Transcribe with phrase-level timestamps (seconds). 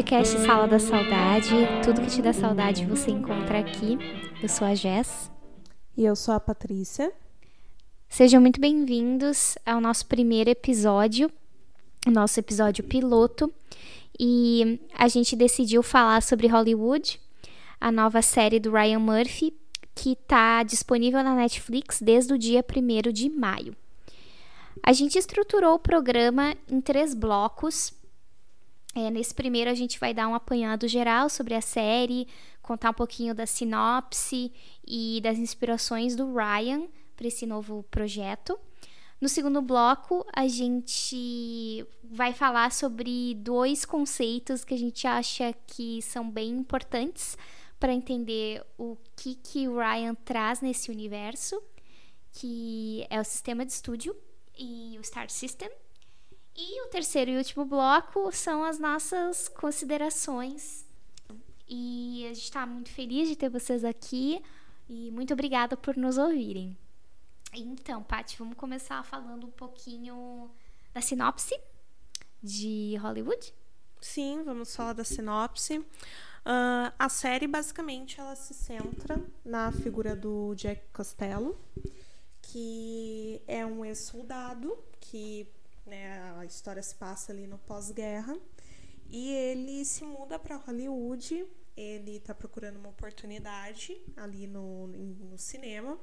[0.00, 1.50] podcast Sala da Saudade.
[1.84, 3.98] Tudo que te dá saudade você encontra aqui.
[4.42, 5.30] Eu sou a Jess.
[5.94, 7.12] E eu sou a Patrícia.
[8.08, 11.30] Sejam muito bem-vindos ao nosso primeiro episódio,
[12.06, 13.52] nosso episódio piloto.
[14.18, 17.20] E a gente decidiu falar sobre Hollywood,
[17.78, 19.52] a nova série do Ryan Murphy,
[19.94, 23.76] que está disponível na Netflix desde o dia 1 de maio.
[24.82, 27.99] A gente estruturou o programa em três blocos
[28.94, 32.26] é, nesse primeiro, a gente vai dar um apanhado geral sobre a série,
[32.60, 34.52] contar um pouquinho da sinopse
[34.86, 38.58] e das inspirações do Ryan para esse novo projeto.
[39.20, 46.00] No segundo bloco, a gente vai falar sobre dois conceitos que a gente acha que
[46.00, 47.36] são bem importantes
[47.78, 51.62] para entender o que, que o Ryan traz nesse universo,
[52.32, 54.16] que é o sistema de estúdio
[54.58, 55.70] e o Star System.
[56.56, 60.84] E o terceiro e último bloco são as nossas considerações.
[61.68, 64.42] E a gente está muito feliz de ter vocês aqui
[64.88, 66.76] e muito obrigada por nos ouvirem.
[67.52, 70.50] Então, Paty, vamos começar falando um pouquinho
[70.92, 71.58] da sinopse
[72.42, 73.54] de Hollywood?
[74.00, 75.78] Sim, vamos falar da sinopse.
[75.78, 81.58] Uh, a série, basicamente, ela se centra na figura do Jack Costello,
[82.42, 85.46] que é um ex-soldado que
[85.90, 86.34] né?
[86.38, 88.34] A história se passa ali no pós-guerra.
[89.10, 91.46] E ele se muda para Hollywood.
[91.76, 95.98] Ele está procurando uma oportunidade ali no, no cinema.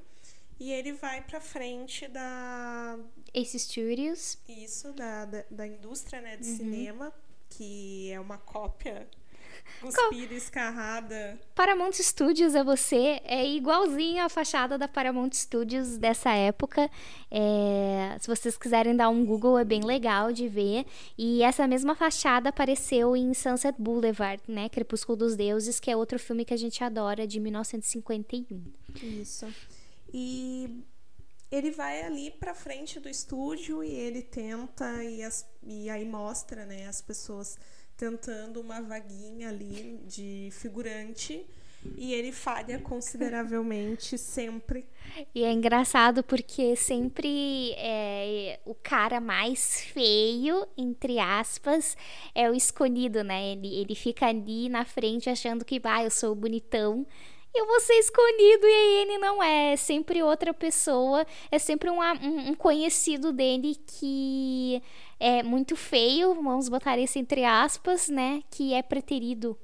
[0.60, 3.00] E ele vai para frente da
[3.34, 4.38] Ace Studios.
[4.48, 6.58] Isso, da, da, da indústria né, de uhum.
[6.58, 7.14] cinema,
[7.50, 9.08] que é uma cópia
[9.82, 11.40] Cuspida, escarrada.
[11.54, 16.90] Paramount Studios é você, é igualzinho a fachada da Paramount Studios dessa época.
[17.30, 20.86] É, se vocês quiserem dar um Google, é bem legal de ver.
[21.18, 24.70] E essa mesma fachada apareceu em Sunset Boulevard, né?
[24.70, 28.64] Crepúsculo dos Deuses, que é outro filme que a gente adora, de 1951.
[29.04, 29.48] Isso.
[30.14, 30.84] E
[31.52, 36.66] ele vai ali para frente do estúdio e ele tenta e, as, e aí mostra,
[36.66, 37.58] né, as pessoas
[37.98, 41.46] tentando uma vaguinha ali de figurante
[41.98, 44.86] e ele falha consideravelmente sempre.
[45.34, 51.98] E é engraçado porque sempre é, o cara mais feio, entre aspas,
[52.36, 53.52] é o escolhido, né?
[53.52, 57.06] Ele, ele fica ali na frente achando que, ah, eu sou bonitão
[57.58, 59.74] eu vou ser escolhido e aí ele não é.
[59.74, 64.82] É sempre outra pessoa, é sempre um, um, conhecido dele que
[65.20, 68.44] é muito feio, vamos botar isso entre aspas, né?
[68.50, 69.58] Que é preterido.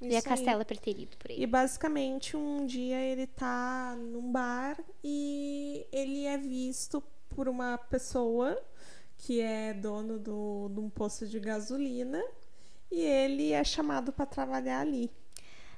[0.00, 1.42] E a Castela é preterido por ele.
[1.42, 8.60] E basicamente um dia ele tá num bar e ele é visto por uma pessoa
[9.16, 12.22] que é dono do, de um posto de gasolina
[12.90, 15.10] e ele é chamado para trabalhar ali.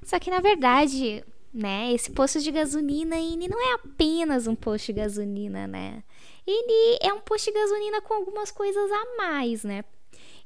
[0.03, 1.23] Só que na verdade,
[1.55, 6.03] né, esse posto de gasolina ele não é apenas um posto de gasolina, né?
[6.47, 9.83] ele é um posto de gasolina com algumas coisas a mais, né?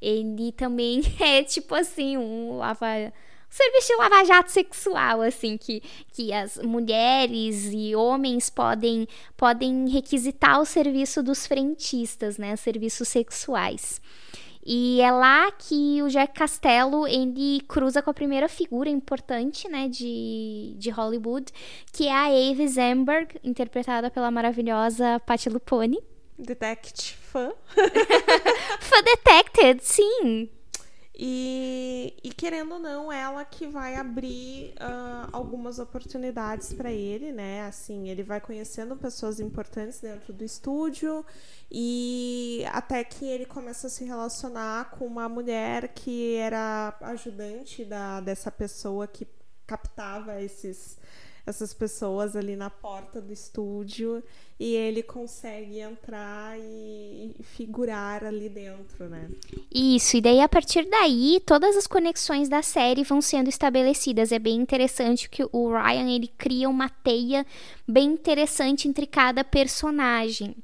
[0.02, 3.12] Ele também é tipo assim, um lava
[3.50, 5.82] serviço de lava-jato sexual, assim, que,
[6.14, 12.56] que as mulheres e homens podem, podem requisitar o serviço dos frentistas, né?
[12.56, 14.00] Serviços sexuais.
[14.72, 19.88] E é lá que o Jack Castello ele cruza com a primeira figura importante, né,
[19.88, 21.52] de, de Hollywood,
[21.92, 25.98] que é a Eve Zemberg, interpretada pela maravilhosa Patti LuPone.
[26.38, 27.52] Detective fã.
[28.80, 30.48] fã detected, sim.
[31.22, 37.64] E, e, querendo ou não, ela que vai abrir uh, algumas oportunidades para ele, né?
[37.64, 41.26] Assim, ele vai conhecendo pessoas importantes dentro do estúdio
[41.70, 48.22] e até que ele começa a se relacionar com uma mulher que era ajudante da,
[48.22, 49.28] dessa pessoa que
[49.68, 50.98] captava esses
[51.50, 54.24] essas pessoas ali na porta do estúdio
[54.60, 59.30] e ele consegue entrar e figurar ali dentro, né?
[59.74, 64.32] Isso, e daí a partir daí todas as conexões da série vão sendo estabelecidas.
[64.32, 67.46] É bem interessante que o Ryan ele cria uma teia
[67.88, 70.56] bem interessante entre cada personagem.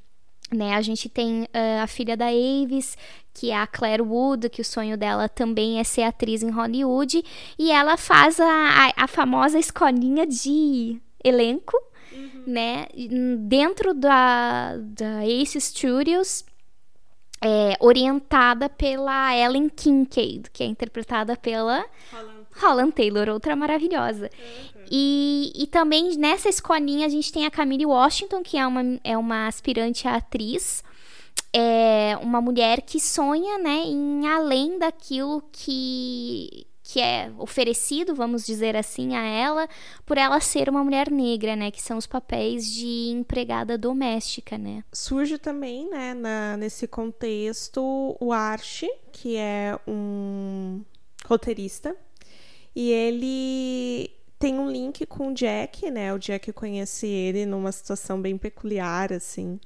[0.52, 2.96] Né, a gente tem uh, a filha da Avis,
[3.34, 7.24] que é a Claire Wood, que o sonho dela também é ser atriz em Hollywood,
[7.58, 11.76] e ela faz a, a, a famosa escolinha de elenco,
[12.12, 12.44] uhum.
[12.46, 12.86] né,
[13.40, 16.44] dentro da, da Ace Studios,
[17.42, 24.30] é, orientada pela Ellen Kincaid, que é interpretada pela Holland, Holland Taylor, outra maravilhosa.
[24.38, 24.84] Uhum.
[24.90, 29.16] E, e também nessa escolinha a gente tem a Camille Washington, que é uma, é
[29.16, 30.82] uma aspirante a atriz.
[31.52, 38.76] é uma mulher que sonha, né, em além daquilo que que é oferecido, vamos dizer
[38.76, 39.68] assim, a ela,
[40.04, 41.68] por ela ser uma mulher negra, né?
[41.68, 44.84] Que são os papéis de empregada doméstica, né?
[44.92, 50.82] Surge também, né, na, nesse contexto, o Archie, que é um
[51.26, 51.96] roteirista,
[52.76, 56.12] e ele tem um link com o Jack, né?
[56.12, 59.58] O Jack conhece ele numa situação bem peculiar, assim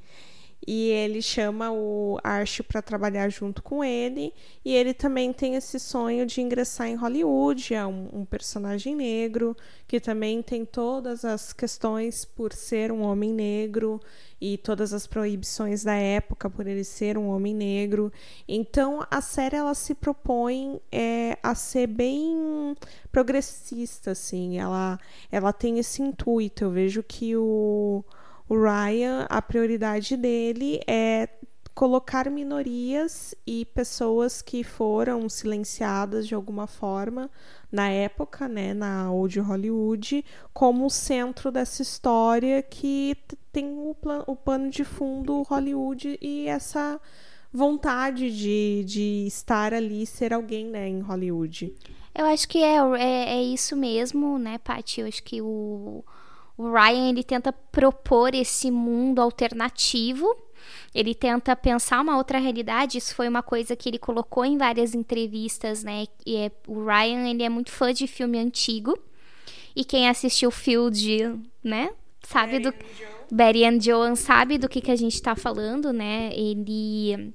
[0.66, 4.32] e ele chama o Archie para trabalhar junto com ele.
[4.64, 9.56] E ele também tem esse sonho de ingressar em Hollywood é um, um, personagem negro
[9.88, 14.00] que também tem todas as questões por ser um homem negro
[14.40, 18.12] e todas as proibições da época por ele ser um homem negro.
[18.46, 22.76] Então a série ela se propõe é, a ser bem
[23.10, 24.58] progressista assim.
[24.58, 25.00] Ela
[25.32, 26.64] ela tem esse intuito.
[26.64, 28.04] Eu vejo que o
[28.50, 31.28] o Ryan, a prioridade dele é
[31.72, 37.30] colocar minorias e pessoas que foram silenciadas de alguma forma
[37.70, 43.16] na época, né, na Old Hollywood, como centro dessa história que
[43.52, 47.00] tem o, plan o pano de fundo Hollywood e essa
[47.52, 51.72] vontade de, de estar ali, ser alguém, né, em Hollywood.
[52.12, 55.02] Eu acho que é, é, é isso mesmo, né, Paty?
[55.02, 56.04] Eu acho que o
[56.60, 60.36] o Ryan ele tenta propor esse mundo alternativo.
[60.94, 62.98] Ele tenta pensar uma outra realidade.
[62.98, 66.04] Isso foi uma coisa que ele colocou em várias entrevistas, né?
[66.26, 68.94] E é, o Ryan ele é muito fã de filme antigo.
[69.74, 71.94] E quem assistiu Field, né?
[72.22, 76.30] Sabe Barry do Barry and Joan sabe do que, que a gente está falando, né?
[76.34, 77.32] Ele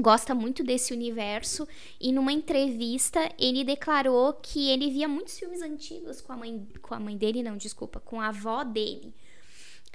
[0.00, 1.66] gosta muito desse universo.
[2.00, 6.94] E numa entrevista ele declarou que ele via muitos filmes antigos com a mãe com
[6.94, 9.14] a mãe dele não desculpa com a avó dele.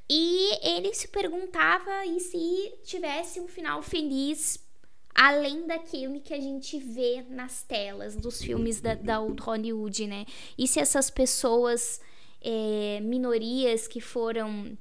[0.09, 4.63] E ele se perguntava e se tivesse um final feliz
[5.15, 10.25] além daquilo que a gente vê nas telas dos filmes da, da Hollywood né?
[10.57, 12.01] E se essas pessoas
[12.41, 14.77] é, minorias que foram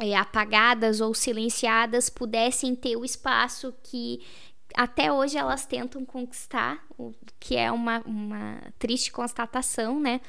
[0.00, 4.22] é, apagadas ou silenciadas pudessem ter o espaço que
[4.74, 10.20] até hoje elas tentam conquistar, o que é uma, uma triste constatação, né?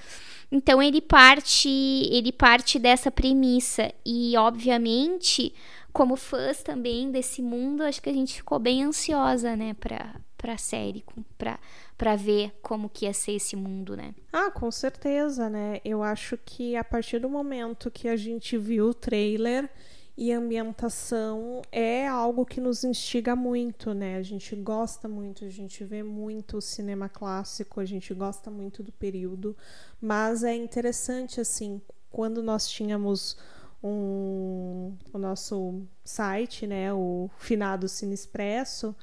[0.51, 5.53] Então ele parte, ele parte dessa premissa e obviamente,
[5.93, 10.57] como fãs também desse mundo, acho que a gente ficou bem ansiosa, né, para para
[10.57, 11.05] série,
[11.37, 11.59] para
[11.95, 14.15] para ver como que ia ser esse mundo, né?
[14.33, 15.79] Ah, com certeza, né?
[15.85, 19.69] Eu acho que a partir do momento que a gente viu o trailer,
[20.17, 24.17] e ambientação é algo que nos instiga muito, né?
[24.17, 28.83] A gente gosta muito, a gente vê muito o cinema clássico, a gente gosta muito
[28.83, 29.55] do período,
[29.99, 31.81] mas é interessante assim,
[32.11, 33.37] quando nós tínhamos
[33.83, 38.95] um, o nosso site, né, o finado Cine Expresso,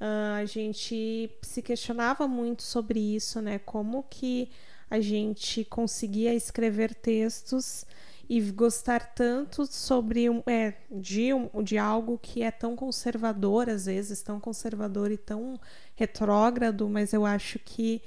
[0.00, 3.58] uh, a gente se questionava muito sobre isso, né?
[3.58, 4.50] Como que
[4.90, 7.84] a gente conseguia escrever textos
[8.28, 13.86] e gostar tanto sobre um, é, de, um, de algo que é tão conservador, às
[13.86, 15.58] vezes, tão conservador e tão
[15.96, 18.02] retrógrado, mas eu acho que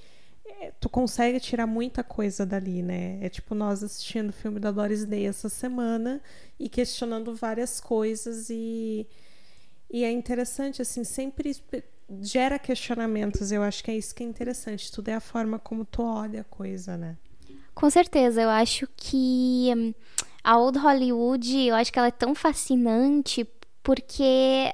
[0.45, 3.17] é, tu consegue tirar muita coisa dali, né?
[3.21, 6.21] É tipo nós assistindo o filme da Doris Day essa semana
[6.59, 9.07] e questionando várias coisas e,
[9.89, 11.55] e é interessante, assim, sempre
[12.21, 13.51] gera questionamentos.
[13.51, 14.91] Eu acho que é isso que é interessante.
[14.91, 17.17] Tudo é a forma como tu olha a coisa, né?
[17.73, 19.93] Com certeza, eu acho que hum,
[20.43, 23.47] a Old Hollywood, eu acho que ela é tão fascinante
[23.83, 24.73] porque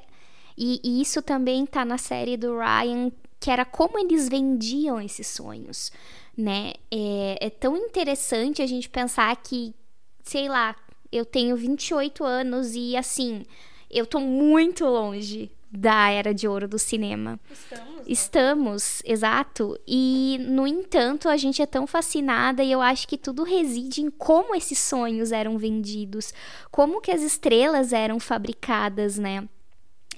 [0.57, 5.27] e, e isso também tá na série do Ryan, que era como eles vendiam esses
[5.27, 5.91] sonhos,
[6.35, 6.73] né?
[6.91, 9.73] É, é tão interessante a gente pensar que,
[10.23, 10.75] sei lá,
[11.11, 13.45] eu tenho 28 anos e assim,
[13.89, 17.39] eu tô muito longe da era de ouro do cinema.
[17.51, 17.95] Estamos.
[17.95, 18.03] Né?
[18.07, 19.79] Estamos, exato.
[19.87, 24.09] E, no entanto, a gente é tão fascinada e eu acho que tudo reside em
[24.09, 26.33] como esses sonhos eram vendidos,
[26.71, 29.47] como que as estrelas eram fabricadas, né?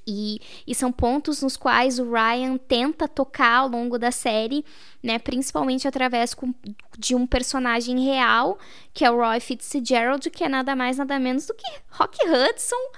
[0.08, 4.66] E, e, são pontos nos quais o Ryan tenta tocar ao longo da série,
[5.04, 5.20] né?
[5.20, 6.52] Principalmente através com,
[6.98, 8.58] de um personagem real,
[8.92, 12.92] que é o Roy Fitzgerald, que é nada mais nada menos do que Rock Hudson,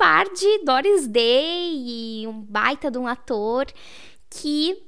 [0.00, 3.66] par de Doris Day e um baita de um ator
[4.30, 4.86] que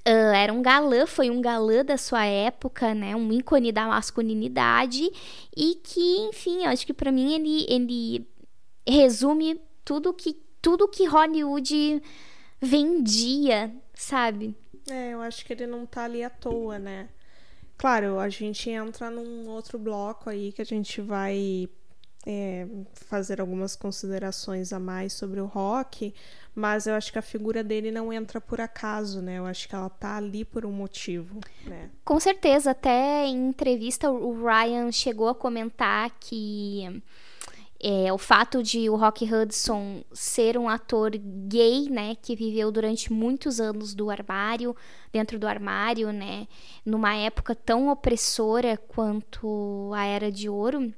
[0.00, 3.14] Uh, era um galã, foi um galã da sua época, né?
[3.14, 5.10] Um ícone da masculinidade
[5.54, 8.26] e que, enfim, acho que para mim ele, ele
[8.88, 12.02] resume tudo que tudo que Hollywood
[12.58, 14.56] vendia, sabe?
[14.90, 17.10] É, eu acho que ele não tá ali à toa, né?
[17.76, 21.68] Claro, a gente entra num outro bloco aí que a gente vai
[22.26, 26.14] é, fazer algumas considerações a mais sobre o rock,
[26.54, 29.38] mas eu acho que a figura dele não entra por acaso, né?
[29.38, 31.90] Eu acho que ela tá ali por um motivo, né?
[32.04, 37.02] Com certeza, até em entrevista o Ryan chegou a comentar que
[37.82, 43.10] é, o fato de o Rock Hudson ser um ator gay, né, que viveu durante
[43.10, 44.76] muitos anos do armário,
[45.10, 46.46] dentro do armário, né,
[46.84, 50.92] numa época tão opressora quanto a Era de Ouro,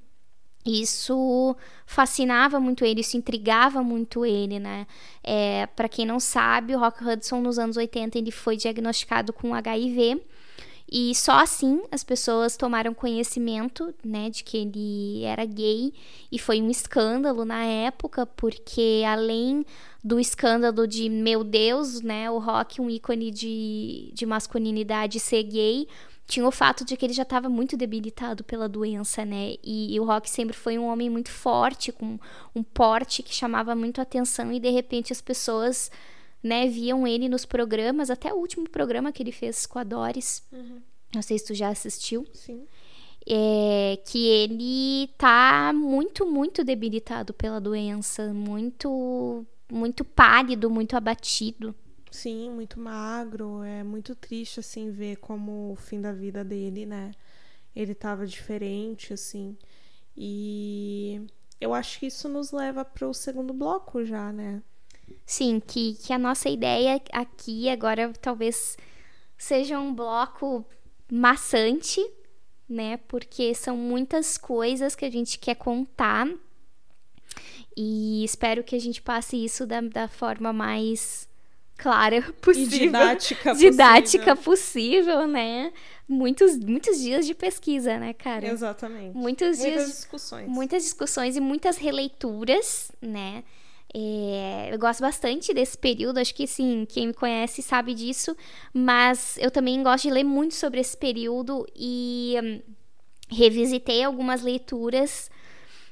[0.64, 4.86] isso fascinava muito ele, isso intrigava muito ele, né?
[5.22, 9.54] É, para quem não sabe, o Rock Hudson nos anos 80 ele foi diagnosticado com
[9.54, 10.22] HIV
[10.94, 15.90] e só assim as pessoas tomaram conhecimento, né, de que ele era gay
[16.30, 19.64] e foi um escândalo na época, porque além
[20.04, 25.88] do escândalo de meu Deus, né, o Rock um ícone de, de masculinidade ser gay,
[26.26, 29.54] tinha o fato de que ele já estava muito debilitado pela doença, né?
[29.62, 32.18] E, e, o Rock sempre foi um homem muito forte, com
[32.54, 35.90] um porte que chamava muito atenção e de repente as pessoas,
[36.42, 40.42] né, viam ele nos programas, até o último programa que ele fez com a Doris.
[40.52, 40.80] Uhum.
[41.14, 42.26] Não sei se tu já assistiu.
[42.32, 42.66] Sim.
[43.24, 51.72] É, que ele tá muito, muito debilitado pela doença, muito, muito pálido, muito abatido.
[52.12, 53.62] Sim, muito magro.
[53.62, 57.12] É muito triste, assim, ver como o fim da vida dele, né?
[57.74, 59.56] Ele tava diferente, assim.
[60.14, 61.22] E
[61.58, 64.62] eu acho que isso nos leva para o segundo bloco já, né?
[65.24, 68.76] Sim, que, que a nossa ideia aqui agora talvez
[69.38, 70.66] seja um bloco
[71.10, 72.06] maçante,
[72.68, 72.98] né?
[73.08, 76.28] Porque são muitas coisas que a gente quer contar.
[77.74, 81.26] E espero que a gente passe isso da, da forma mais
[81.82, 82.76] clara possível.
[82.76, 85.02] E didática, didática possível.
[85.02, 85.72] possível, né?
[86.08, 88.46] Muitos, muitos dias de pesquisa, né, cara?
[88.46, 89.16] Exatamente.
[89.16, 90.48] Muitos muitas dias, discussões.
[90.48, 93.42] Muitas discussões e muitas releituras, né?
[93.94, 98.34] É, eu gosto bastante desse período, acho que sim, quem me conhece sabe disso,
[98.72, 102.60] mas eu também gosto de ler muito sobre esse período e hum,
[103.28, 105.30] revisitei algumas leituras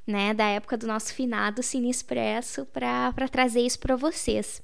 [0.07, 4.63] né, da época do nosso finado Cine Expresso para trazer isso para vocês.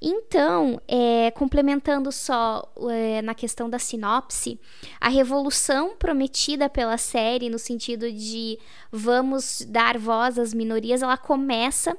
[0.00, 4.60] Então, é, complementando só é, na questão da sinopse,
[5.00, 8.58] a revolução prometida pela série, no sentido de
[8.92, 11.96] vamos dar voz às minorias, ela começa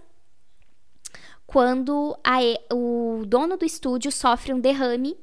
[1.47, 2.37] quando a,
[2.73, 5.17] o dono do estúdio sofre um derrame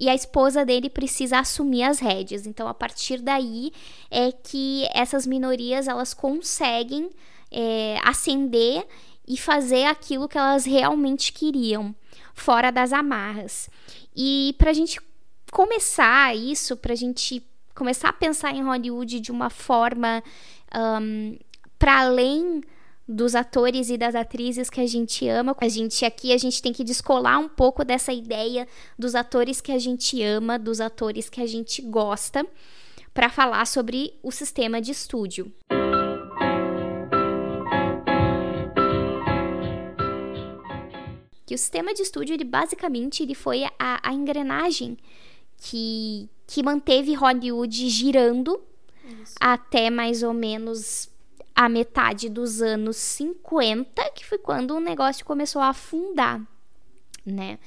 [0.00, 2.46] e a esposa dele precisa assumir as rédeas.
[2.46, 3.70] Então, a partir daí
[4.10, 7.10] é que essas minorias elas conseguem
[7.50, 8.86] é, ascender
[9.28, 11.94] e fazer aquilo que elas realmente queriam
[12.32, 13.68] fora das amarras.
[14.16, 14.98] E para a gente
[15.52, 20.24] começar isso, para a gente começar a pensar em Hollywood de uma forma
[20.74, 21.36] um,
[21.78, 22.62] para além
[23.10, 25.56] dos atores e das atrizes que a gente ama.
[25.60, 29.72] A gente aqui a gente tem que descolar um pouco dessa ideia dos atores que
[29.72, 32.46] a gente ama, dos atores que a gente gosta,
[33.12, 35.52] para falar sobre o sistema de estúdio.
[41.46, 44.96] que o sistema de estúdio, ele basicamente ele foi a, a engrenagem
[45.56, 48.62] que, que manteve Hollywood girando
[49.20, 49.34] Isso.
[49.40, 51.10] até mais ou menos
[51.54, 56.40] a metade dos anos 50, que foi quando o negócio começou a afundar,
[57.24, 57.58] né?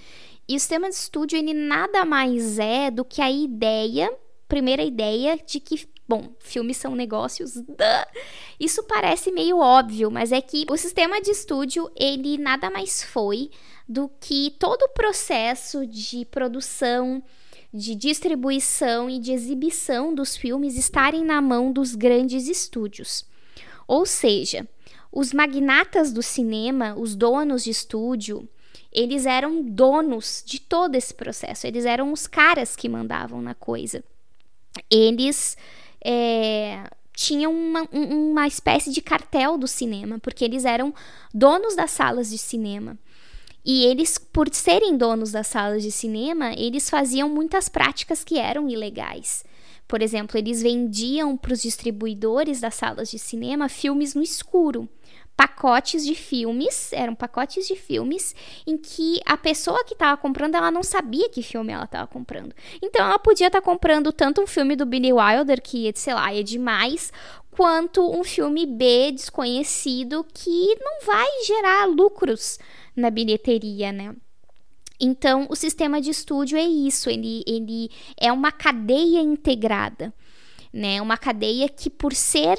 [0.47, 4.13] E o sistema de estúdio, ele nada mais é do que a ideia,
[4.47, 7.53] primeira ideia de que Bom, filmes são negócios.
[7.53, 8.21] Duh.
[8.59, 13.49] Isso parece meio óbvio, mas é que o sistema de estúdio ele nada mais foi
[13.87, 17.23] do que todo o processo de produção,
[17.73, 23.25] de distribuição e de exibição dos filmes estarem na mão dos grandes estúdios.
[23.87, 24.67] Ou seja,
[25.11, 28.47] os magnatas do cinema, os donos de estúdio,
[28.91, 34.03] eles eram donos de todo esse processo, eles eram os caras que mandavam na coisa.
[34.89, 35.57] Eles
[36.03, 36.83] é,
[37.15, 40.93] tinham uma, uma espécie de cartel do cinema, porque eles eram
[41.33, 42.97] donos das salas de cinema.
[43.65, 48.67] E eles, por serem donos das salas de cinema, eles faziam muitas práticas que eram
[48.67, 49.45] ilegais.
[49.87, 54.89] Por exemplo, eles vendiam para os distribuidores das salas de cinema filmes no escuro.
[55.35, 58.35] Pacotes de filmes, eram pacotes de filmes
[58.67, 62.53] em que a pessoa que estava comprando, ela não sabia que filme ela estava comprando.
[62.81, 66.33] Então ela podia estar tá comprando tanto um filme do Billy Wilder, que, sei lá,
[66.33, 67.11] é demais,
[67.49, 72.59] quanto um filme B desconhecido que não vai gerar lucros
[72.95, 74.15] na bilheteria, né?
[75.05, 80.13] Então, o sistema de estúdio é isso, ele, ele é uma cadeia integrada,
[80.71, 81.01] né?
[81.01, 82.57] Uma cadeia que, por ser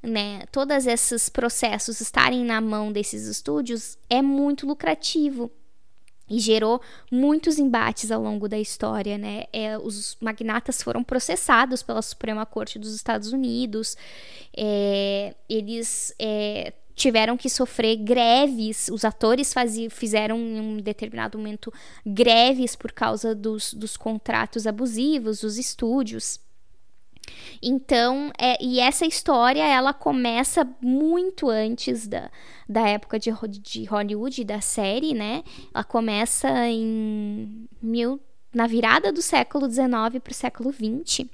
[0.00, 5.50] né, todos esses processos estarem na mão desses estúdios é muito lucrativo
[6.30, 6.80] e gerou
[7.10, 9.46] muitos embates ao longo da história, né?
[9.52, 13.96] É, os magnatas foram processados pela Suprema Corte dos Estados Unidos,
[14.56, 19.54] é, eles é, tiveram que sofrer greves, os atores
[19.90, 21.72] fizeram em um determinado momento
[22.04, 26.40] greves por causa dos, dos contratos abusivos dos estúdios.
[27.62, 32.30] Então, é, e essa história ela começa muito antes da,
[32.68, 33.30] da época de,
[33.60, 35.44] de Hollywood, da série, né?
[35.72, 38.20] Ela começa em mil,
[38.52, 39.90] na virada do século XIX
[40.22, 41.28] para o século XX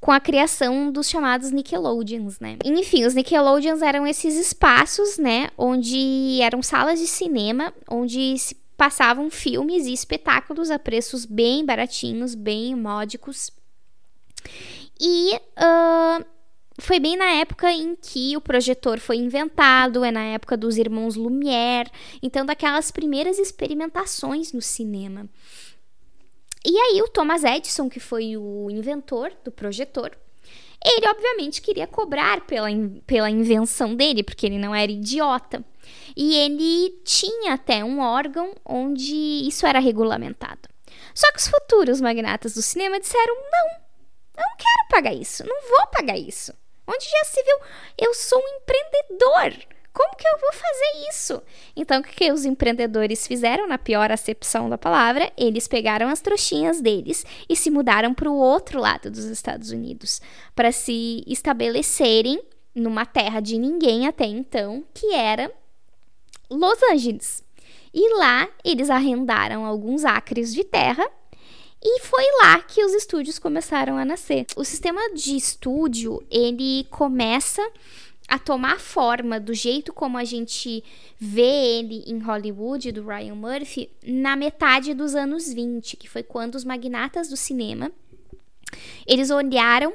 [0.00, 2.56] com a criação dos chamados Nickelodeons, né?
[2.64, 9.28] Enfim, os Nickelodeons eram esses espaços, né, onde eram salas de cinema, onde se passavam
[9.28, 13.50] filmes e espetáculos a preços bem baratinhos, bem módicos.
[14.98, 16.24] E uh,
[16.78, 21.14] foi bem na época em que o projetor foi inventado, é na época dos irmãos
[21.14, 21.90] Lumière,
[22.22, 25.28] então daquelas primeiras experimentações no cinema.
[26.64, 30.16] E aí o Thomas Edison, que foi o inventor do projetor,
[30.84, 32.68] ele obviamente queria cobrar pela,
[33.06, 35.64] pela invenção dele, porque ele não era idiota.
[36.16, 40.68] E ele tinha até um órgão onde isso era regulamentado.
[41.14, 43.68] Só que os futuros magnatas do cinema disseram: não,
[44.36, 46.52] não quero pagar isso, não vou pagar isso.
[46.86, 47.58] Onde já se viu?
[47.98, 49.79] Eu sou um empreendedor.
[49.92, 51.42] Como que eu vou fazer isso?
[51.74, 55.32] Então, o que os empreendedores fizeram, na pior acepção da palavra?
[55.36, 60.20] Eles pegaram as trouxinhas deles e se mudaram para o outro lado dos Estados Unidos
[60.54, 62.40] para se estabelecerem
[62.74, 65.52] numa terra de ninguém até então, que era
[66.48, 67.42] Los Angeles.
[67.92, 71.04] E lá eles arrendaram alguns acres de terra
[71.82, 74.46] e foi lá que os estúdios começaram a nascer.
[74.54, 77.66] O sistema de estúdio, ele começa
[78.30, 80.84] a tomar forma do jeito como a gente
[81.18, 86.54] vê ele em Hollywood, do Ryan Murphy, na metade dos anos 20, que foi quando
[86.54, 87.90] os magnatas do cinema,
[89.04, 89.94] eles olharam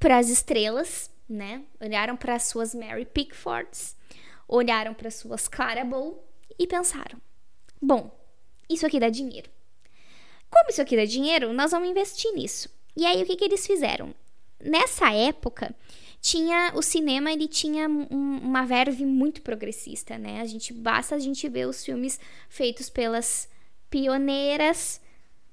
[0.00, 1.62] para as estrelas, né?
[1.80, 3.94] Olharam para as suas Mary Pickfords,
[4.48, 6.26] olharam para as suas Clara Bow
[6.58, 7.20] e pensaram:
[7.80, 8.10] bom,
[8.68, 9.48] isso aqui dá dinheiro.
[10.50, 12.68] Como isso aqui dá dinheiro, nós vamos investir nisso.
[12.96, 14.12] E aí o que, que eles fizeram?
[14.58, 15.72] Nessa época,
[16.20, 20.40] tinha o cinema ele tinha um, uma verve muito progressista, né?
[20.40, 23.48] A gente basta a gente ver os filmes feitos pelas
[23.88, 25.00] pioneiras,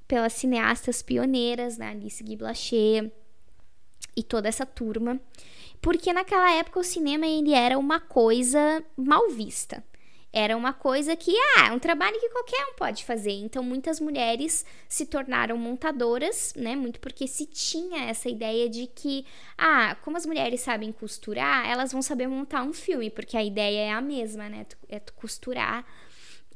[0.08, 1.92] pelas cineastas pioneiras, né?
[1.92, 3.12] Alice Guy Blaché
[4.16, 5.20] e toda essa turma,
[5.82, 9.84] porque naquela época o cinema ele era uma coisa mal vista
[10.32, 13.32] era uma coisa que, ah, é um trabalho que qualquer um pode fazer.
[13.32, 16.76] Então, muitas mulheres se tornaram montadoras, né?
[16.76, 19.26] Muito porque se tinha essa ideia de que,
[19.58, 23.88] ah, como as mulheres sabem costurar, elas vão saber montar um filme, porque a ideia
[23.88, 24.66] é a mesma, né?
[24.90, 25.86] É tu costurar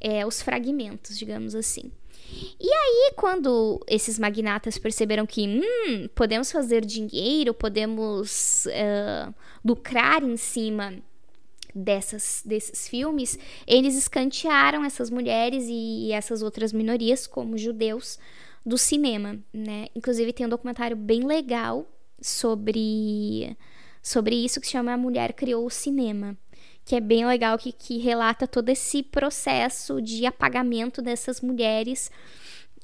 [0.00, 1.90] é, os fragmentos, digamos assim.
[2.60, 10.36] E aí, quando esses magnatas perceberam que, hum, podemos fazer dinheiro, podemos uh, lucrar em
[10.36, 10.94] cima
[11.74, 18.18] dessas, desses filmes, eles escantearam essas mulheres e essas outras minorias, como judeus,
[18.64, 19.88] do cinema, né?
[19.94, 21.86] Inclusive tem um documentário bem legal
[22.20, 23.56] sobre,
[24.02, 26.36] sobre isso que se chama A Mulher Criou o Cinema,
[26.84, 32.10] que é bem legal, que, que relata todo esse processo de apagamento dessas mulheres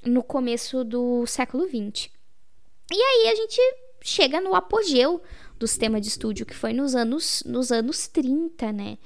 [0.05, 2.11] no começo do século XX.
[2.90, 3.61] E aí a gente
[4.01, 5.20] chega no apogeu
[5.58, 8.98] do sistema de estúdio, que foi nos anos, nos anos 30, né?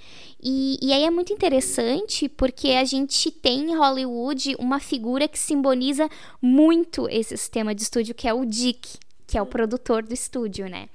[0.42, 5.38] E, e aí é muito interessante porque a gente tem em Hollywood uma figura que
[5.38, 6.08] simboliza
[6.40, 10.68] muito esse sistema de estúdio, que é o Dick, que é o produtor do estúdio,
[10.68, 10.88] né?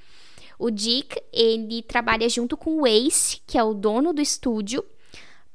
[0.60, 4.84] O Dick, ele trabalha junto com o Ace, que é o dono do estúdio,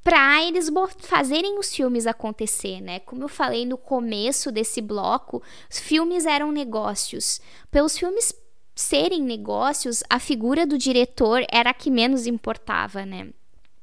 [0.03, 2.99] para eles fazerem os filmes acontecer, né?
[3.01, 7.41] Como eu falei no começo desse bloco, os filmes eram negócios.
[7.71, 8.35] Pelos filmes
[8.75, 13.29] serem negócios, a figura do diretor era a que menos importava, né?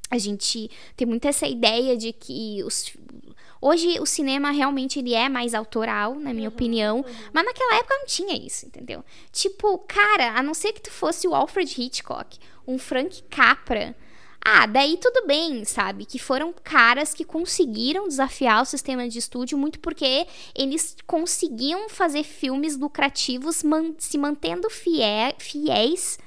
[0.10, 2.94] A gente tem muito essa ideia de que os,
[3.62, 7.16] hoje o cinema realmente ele é mais autoral, na minha uhum, opinião, uhum.
[7.32, 9.04] mas naquela época não tinha isso, entendeu?
[9.32, 13.96] Tipo, cara, a não ser que tu fosse o Alfred Hitchcock, um Frank Capra,
[14.44, 16.06] ah, daí tudo bem, sabe?
[16.06, 20.26] Que foram caras que conseguiram desafiar o sistema de estúdio muito porque
[20.56, 26.18] eles conseguiam fazer filmes lucrativos man se mantendo fiéis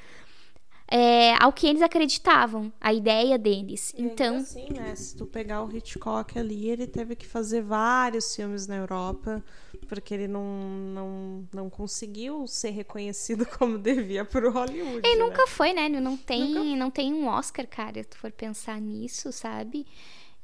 [0.95, 3.95] é, ao que eles acreditavam, a ideia deles.
[3.97, 4.95] E então, assim, né?
[4.95, 9.43] Se tu pegar o Hitchcock ali, ele teve que fazer vários filmes na Europa
[9.89, 15.01] porque ele não, não, não conseguiu ser reconhecido como devia por Hollywood.
[15.03, 15.25] Ele né?
[15.25, 15.89] nunca foi, né?
[15.89, 16.77] Não tem, nunca...
[16.77, 19.87] não tem um Oscar, cara, se tu for pensar nisso, sabe?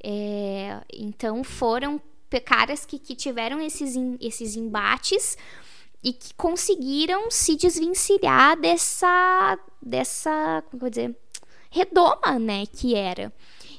[0.03, 2.01] É, então foram
[2.43, 5.37] caras que, que tiveram esses, esses embates
[6.03, 11.15] e que conseguiram se desvencilhar dessa dessa como vou dizer
[11.69, 13.31] redoma né que era.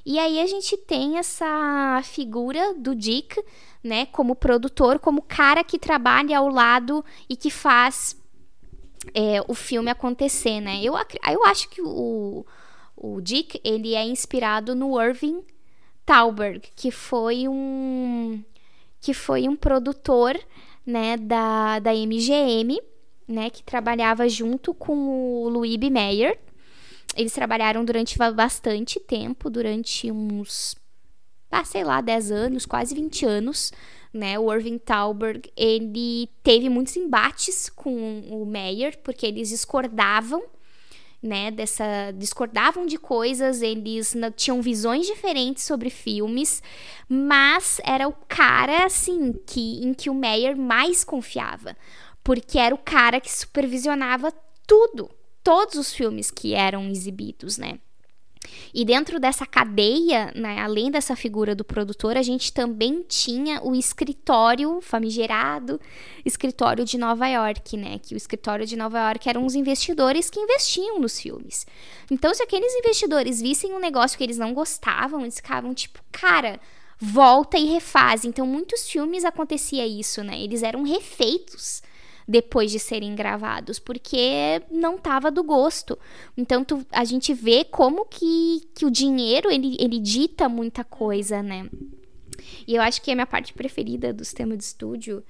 [0.04, 3.42] E aí a gente tem essa figura do Dick
[3.82, 8.16] né como produtor como cara que trabalha ao lado e que faz
[9.14, 10.80] é, o filme acontecer né.
[10.82, 10.94] Eu
[11.30, 12.44] eu acho que o
[12.96, 15.42] o Dick ele é inspirado no Irving
[16.04, 18.44] Thalberg que foi um
[19.00, 20.38] que foi um produtor
[20.86, 22.80] né, da, da MGM,
[23.26, 25.90] né, que trabalhava junto com o Louis B.
[25.90, 26.38] Mayer.
[27.16, 30.76] Eles trabalharam durante bastante tempo, durante uns,
[31.50, 33.72] ah, sei lá, 10 anos, quase 20 anos,
[34.12, 34.38] né?
[34.38, 40.42] O Irving Thalberg, ele teve muitos embates com o Mayer, porque eles discordavam
[41.22, 46.62] né, dessa discordavam de coisas, eles tinham visões diferentes sobre filmes,
[47.08, 51.76] mas era o cara assim que em que o Meyer mais confiava,
[52.24, 54.32] porque era o cara que supervisionava
[54.66, 55.10] tudo,
[55.42, 57.78] todos os filmes que eram exibidos, né?
[58.72, 63.74] E dentro dessa cadeia, né, além dessa figura do produtor, a gente também tinha o
[63.74, 65.80] escritório famigerado,
[66.24, 67.98] escritório de Nova York, né?
[67.98, 71.66] Que o escritório de Nova York eram os investidores que investiam nos filmes.
[72.10, 76.58] Então, se aqueles investidores vissem um negócio que eles não gostavam, eles ficavam tipo, cara,
[76.98, 78.24] volta e refaz.
[78.24, 80.40] Então, muitos filmes acontecia isso, né?
[80.40, 81.82] Eles eram refeitos
[82.30, 85.98] depois de serem gravados, porque não tava do gosto.
[86.36, 91.42] Então tu, a gente vê como que, que o dinheiro ele, ele dita muita coisa,
[91.42, 91.68] né?
[92.68, 95.24] E eu acho que é a minha parte preferida do sistema de estúdio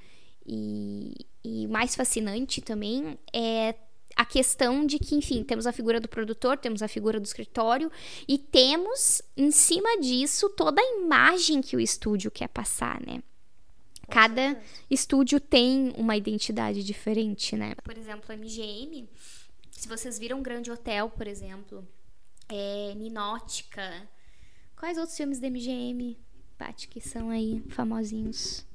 [0.46, 3.74] e, e mais fascinante também é
[4.14, 7.90] a questão de que, enfim, temos a figura do produtor, temos a figura do escritório
[8.28, 13.22] e temos em cima disso toda a imagem que o estúdio quer passar, né?
[14.10, 17.74] Cada estúdio tem uma identidade diferente, né?
[17.82, 19.08] Por exemplo, a MGM,
[19.70, 21.86] se vocês viram Grande Hotel, por exemplo,
[22.48, 24.08] é, Ninótica,
[24.76, 26.18] quais outros filmes da MGM,
[26.58, 28.66] Paty, que são aí famosinhos?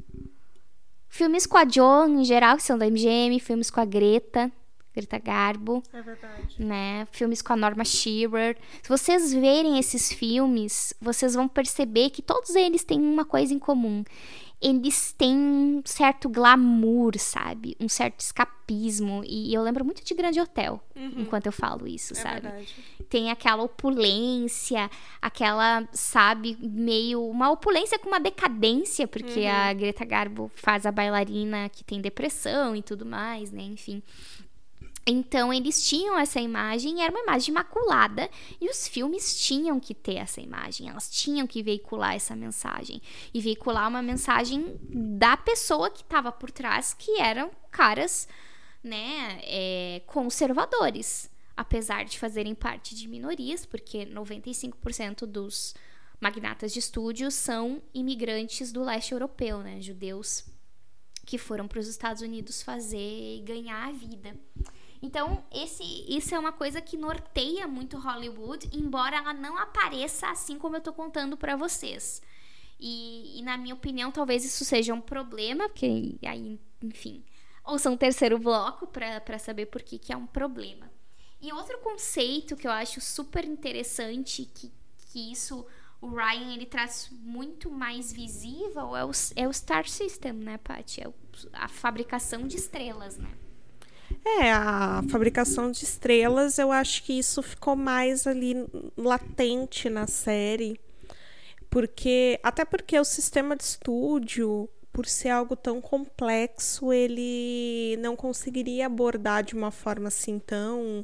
[1.08, 4.52] Filmes com a Jo, em geral, que são da MGM, filmes com a Greta,
[4.96, 5.84] Greta Garbo.
[5.94, 6.56] É verdade.
[6.62, 7.08] Né?
[7.12, 8.58] Filmes com a Norma Shearer.
[8.82, 13.60] Se vocês verem esses filmes, vocês vão perceber que todos eles têm uma coisa em
[13.60, 14.04] comum
[14.66, 17.78] eles têm um certo glamour, sabe?
[17.80, 19.22] Um certo escapismo.
[19.24, 21.14] E eu lembro muito de Grande Hotel uhum.
[21.18, 22.42] enquanto eu falo isso, é sabe?
[22.42, 22.76] Verdade.
[23.08, 24.90] Tem aquela opulência,
[25.22, 27.24] aquela, sabe, meio.
[27.30, 29.52] Uma opulência com uma decadência, porque uhum.
[29.52, 33.62] a Greta Garbo faz a bailarina que tem depressão e tudo mais, né?
[33.62, 34.02] Enfim.
[35.08, 38.28] Então eles tinham essa imagem, era uma imagem imaculada,
[38.60, 43.00] e os filmes tinham que ter essa imagem, elas tinham que veicular essa mensagem.
[43.32, 48.28] E veicular uma mensagem da pessoa que estava por trás, que eram caras,
[48.84, 55.76] né, é, conservadores, apesar de fazerem parte de minorias, porque 95% dos
[56.20, 60.46] magnatas de estúdio são imigrantes do leste europeu, né, judeus
[61.26, 62.98] que foram para os Estados Unidos fazer
[63.38, 64.38] e ganhar a vida.
[65.06, 70.58] Então, esse, isso é uma coisa que norteia muito Hollywood, embora ela não apareça assim
[70.58, 72.24] como eu tô contando para vocês.
[72.80, 77.24] E, e, na minha opinião, talvez isso seja um problema, porque aí, enfim,
[77.64, 80.92] ouça um terceiro bloco para saber por que, que é um problema.
[81.40, 84.74] E outro conceito que eu acho super interessante, que,
[85.12, 85.64] que isso
[86.02, 91.04] o Ryan ele traz muito mais visível, é o, é o Star System, né, Paty?
[91.04, 91.14] É o,
[91.54, 93.45] a fabricação de estrelas, né?
[94.40, 98.56] É, a fabricação de estrelas, eu acho que isso ficou mais ali
[98.98, 100.80] latente na série.
[101.70, 108.86] Porque até porque o sistema de estúdio, por ser algo tão complexo, ele não conseguiria
[108.86, 111.02] abordar de uma forma assim tão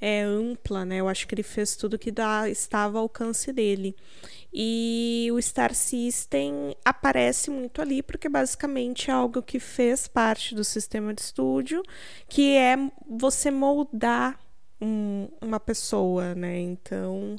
[0.00, 0.96] é, ampla, né?
[0.96, 3.96] Eu acho que ele fez tudo que dá, estava ao alcance dele.
[4.52, 10.64] E o Star System aparece muito ali porque basicamente é algo que fez parte do
[10.64, 11.82] sistema de estúdio,
[12.28, 12.76] que é
[13.08, 14.38] você moldar
[14.80, 16.58] um, uma pessoa, né?
[16.60, 17.36] Então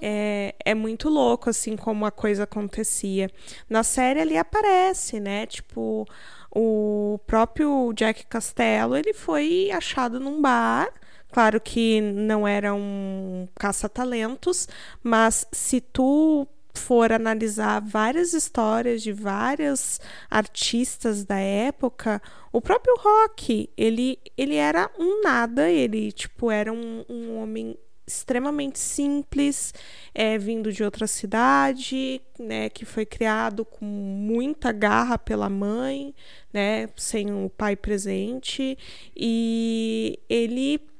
[0.00, 3.30] é, é muito louco assim como a coisa acontecia.
[3.68, 5.46] Na série ali aparece, né?
[5.46, 6.06] Tipo,
[6.50, 10.92] o próprio Jack Castello, ele foi achado num bar
[11.32, 14.68] Claro que não era um caça-talentos,
[15.02, 19.98] mas se tu for analisar várias histórias de vários
[20.30, 22.20] artistas da época,
[22.52, 28.78] o próprio Rock, ele, ele era um nada, ele tipo era um, um homem extremamente
[28.78, 29.72] simples,
[30.14, 36.14] é, vindo de outra cidade, né, que foi criado com muita garra pela mãe,
[36.52, 38.76] né, sem o pai presente,
[39.16, 40.91] e ele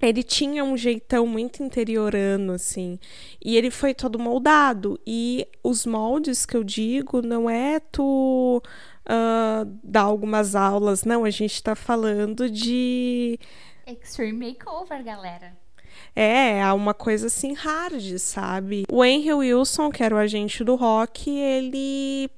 [0.00, 2.98] ele tinha um jeitão muito interiorano, assim.
[3.44, 4.98] E ele foi todo moldado.
[5.06, 8.62] E os moldes que eu digo não é tu
[9.08, 11.24] uh, dar algumas aulas, não.
[11.24, 13.38] A gente tá falando de.
[13.86, 15.56] Extreme Makeover, galera.
[16.14, 18.84] É, é uma coisa assim hard, sabe?
[18.90, 22.30] O Henry Wilson, que era o agente do rock, ele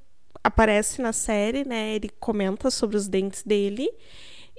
[0.42, 1.94] aparece na série, né?
[1.94, 3.90] Ele comenta sobre os dentes dele.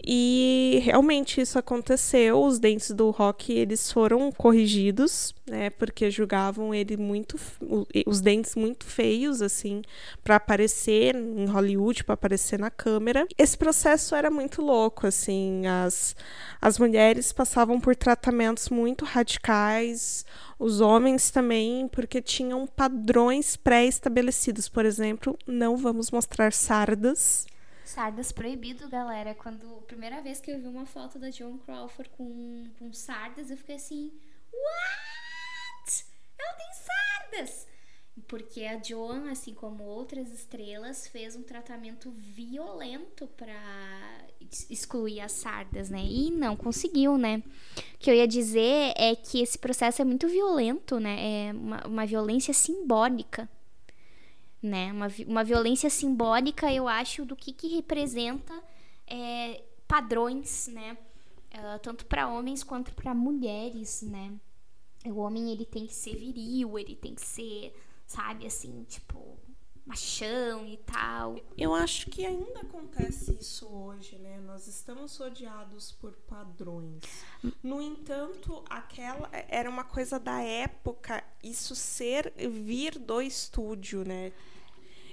[0.05, 6.97] E realmente isso aconteceu, os dentes do Rock eles foram corrigidos, né, porque julgavam ele
[6.97, 7.39] muito
[8.05, 9.81] os dentes muito feios assim
[10.23, 13.27] para aparecer em Hollywood, para aparecer na câmera.
[13.37, 16.15] Esse processo era muito louco, assim, as
[16.61, 20.25] as mulheres passavam por tratamentos muito radicais,
[20.59, 27.47] os homens também, porque tinham padrões pré-estabelecidos, por exemplo, não vamos mostrar sardas
[27.91, 29.35] Sardas proibido, galera.
[29.35, 33.51] Quando a primeira vez que eu vi uma foto da Joan Crawford com, com sardas,
[33.51, 34.13] eu fiquei assim:
[34.53, 36.05] What?
[36.39, 37.67] Ela tem sardas!
[38.29, 43.59] Porque a Joan, assim como outras estrelas, fez um tratamento violento para
[44.69, 46.01] excluir as sardas, né?
[46.01, 47.43] E não conseguiu, né?
[47.95, 51.49] O que eu ia dizer é que esse processo é muito violento, né?
[51.49, 53.49] É uma, uma violência simbólica
[54.61, 54.91] né?
[54.91, 58.53] Uma, uma violência simbólica, eu acho, do que, que representa
[59.07, 60.97] é, padrões, né?
[61.53, 64.31] Uh, tanto para homens quanto para mulheres, né?
[65.05, 67.75] O homem ele tem que ser viril, ele tem que ser,
[68.07, 69.37] sabe, assim, tipo,
[69.91, 71.35] machão e tal.
[71.57, 74.39] Eu acho que ainda acontece isso hoje, né?
[74.39, 77.03] Nós estamos rodeados por padrões.
[77.61, 84.31] No entanto, aquela era uma coisa da época, isso ser vir do estúdio, né?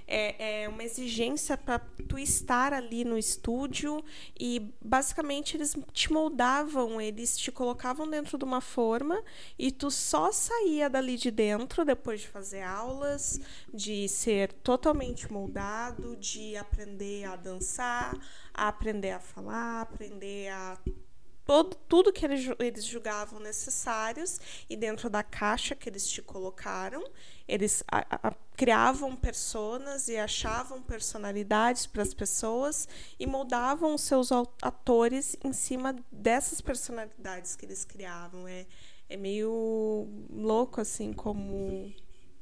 [0.09, 4.03] É, é uma exigência para tu estar ali no estúdio
[4.37, 9.23] e basicamente eles te moldavam, eles te colocavam dentro de uma forma
[9.57, 13.39] e tu só saía dali de dentro depois de fazer aulas,
[13.71, 18.17] de ser totalmente moldado, de aprender a dançar,
[18.51, 20.77] a aprender a falar, aprender a
[21.49, 27.03] todo, tudo que eles, eles julgavam necessários e dentro da caixa que eles te colocaram,
[27.49, 32.87] eles a, a, criavam personas e achavam personalidades para as pessoas
[33.19, 34.29] e moldavam os seus
[34.61, 38.47] atores em cima dessas personalidades que eles criavam.
[38.47, 38.65] É,
[39.09, 41.91] é meio louco assim como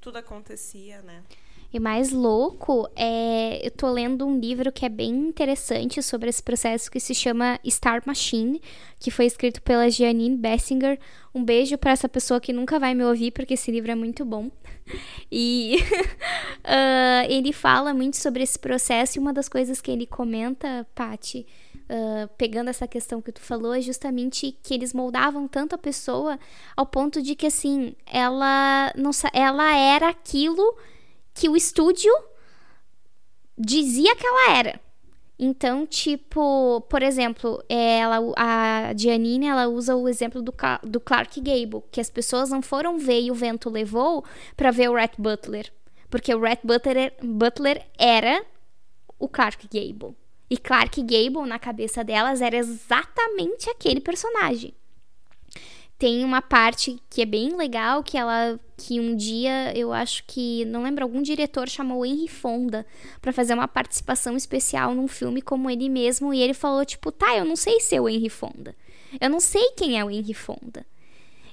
[0.01, 1.23] tudo acontecia, né?
[1.71, 3.65] E mais louco é.
[3.65, 7.59] Eu tô lendo um livro que é bem interessante sobre esse processo que se chama
[7.67, 8.61] Star Machine,
[8.97, 10.97] que foi escrito pela Janine Bessinger.
[11.35, 14.23] Um beijo para essa pessoa que nunca vai me ouvir, porque esse livro é muito
[14.23, 14.49] bom.
[15.29, 15.75] E
[16.63, 21.45] uh, ele fala muito sobre esse processo, e uma das coisas que ele comenta, Pati.
[21.89, 26.39] Uh, pegando essa questão que tu falou, é justamente que eles moldavam tanto a pessoa
[26.77, 30.77] ao ponto de que, assim, ela, não, ela era aquilo
[31.37, 32.11] que o estúdio
[33.57, 34.81] dizia que ela era.
[35.39, 40.51] Então, tipo, por exemplo, ela, a Giannini, ela usa o exemplo do,
[40.83, 44.89] do Clark Gable, que as pessoas não foram ver e o vento levou para ver
[44.89, 45.71] o Rhett Butler,
[46.09, 48.43] porque o Rhett Butler, Butler era
[49.19, 50.15] o Clark Gable.
[50.49, 54.73] E Clark Gable, na cabeça delas, era exatamente aquele personagem
[55.97, 60.63] tem uma parte que é bem legal que ela que um dia eu acho que
[60.65, 62.85] não lembro algum diretor chamou Henry Fonda
[63.19, 67.35] para fazer uma participação especial num filme como ele mesmo e ele falou tipo tá
[67.35, 68.75] eu não sei ser o Henry Fonda.
[69.19, 70.85] Eu não sei quem é o Henry Fonda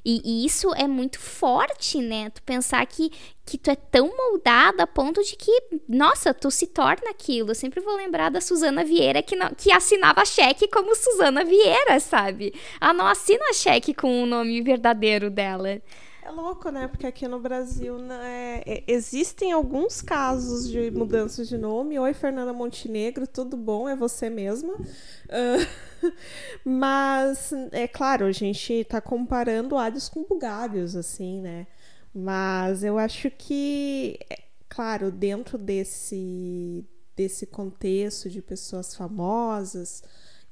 [0.05, 2.29] e, e, isso é muito forte, né?
[2.29, 3.11] Tu pensar que,
[3.47, 5.51] que tu é tão moldada a ponto de que,
[5.89, 7.51] nossa, tu se torna aquilo.
[7.51, 11.99] Eu sempre vou lembrar da Suzana Vieira que, não, que assinava cheque como Suzana Vieira,
[12.01, 12.53] sabe?
[12.79, 15.81] Ela não assina cheque com o nome verdadeiro dela.
[16.25, 16.89] É louco, né?
[16.89, 21.99] Porque aqui no Brasil né, é, existem alguns casos de mudança de nome.
[21.99, 23.87] Oi, Fernanda Montenegro, tudo bom?
[23.87, 24.73] É você mesma?
[24.73, 26.11] Uh,
[26.65, 31.67] mas, é claro, a gente está comparando alhos com bugalhos, assim, né?
[32.15, 40.03] Mas eu acho que, é, claro, dentro desse, desse contexto de pessoas famosas,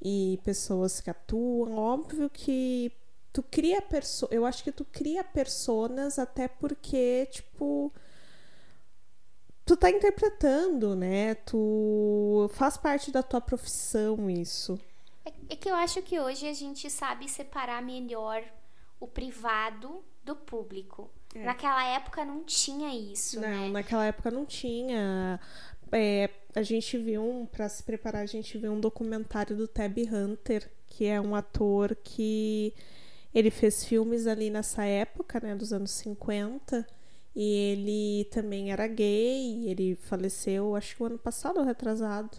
[0.03, 1.77] e pessoas que atuam.
[1.77, 2.91] Óbvio que
[3.33, 7.91] tu cria perso eu acho que tu cria personas até porque, tipo,
[9.65, 11.33] tu tá interpretando, né?
[11.35, 14.79] Tu faz parte da tua profissão isso.
[15.25, 18.43] É, é que eu acho que hoje a gente sabe separar melhor
[18.99, 21.09] o privado do público.
[21.33, 21.43] É.
[21.43, 23.69] Naquela época não tinha isso, não, né?
[23.69, 25.39] naquela época não tinha.
[25.91, 29.97] É, a gente viu, um, para se preparar, a gente viu um documentário do Tab
[29.97, 32.73] Hunter, que é um ator que
[33.33, 36.85] ele fez filmes ali nessa época, né, dos anos 50,
[37.35, 42.37] e ele também era gay, ele faleceu, acho que o ano passado, retrasado.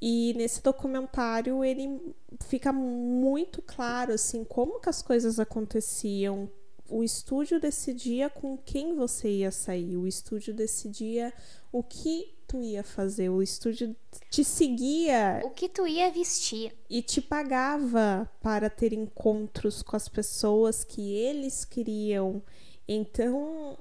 [0.00, 6.50] E nesse documentário ele fica muito claro assim como que as coisas aconteciam,
[6.90, 11.32] o estúdio decidia com quem você ia sair, o estúdio decidia
[11.70, 13.96] o que tu ia fazer, o estúdio
[14.30, 15.40] te seguia.
[15.42, 16.76] O que tu ia vestir.
[16.88, 22.42] E te pagava para ter encontros com as pessoas que eles queriam.
[22.86, 23.78] Então,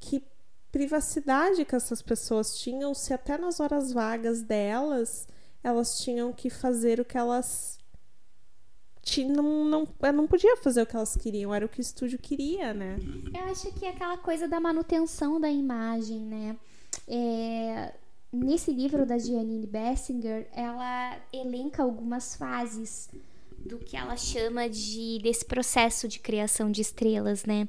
[0.00, 0.22] que
[0.72, 5.26] privacidade que essas pessoas tinham se até nas horas vagas delas
[5.64, 7.78] elas tinham que fazer o que elas
[9.26, 12.74] não, não, não podia fazer o que elas queriam, era o que o estúdio queria,
[12.74, 12.98] né?
[13.34, 16.56] Eu acho que é aquela coisa da manutenção da imagem, né?
[17.06, 17.92] É,
[18.32, 23.08] nesse livro da Giannini Bessinger, ela elenca algumas fases
[23.58, 27.68] do que ela chama de desse processo de criação de estrelas, né?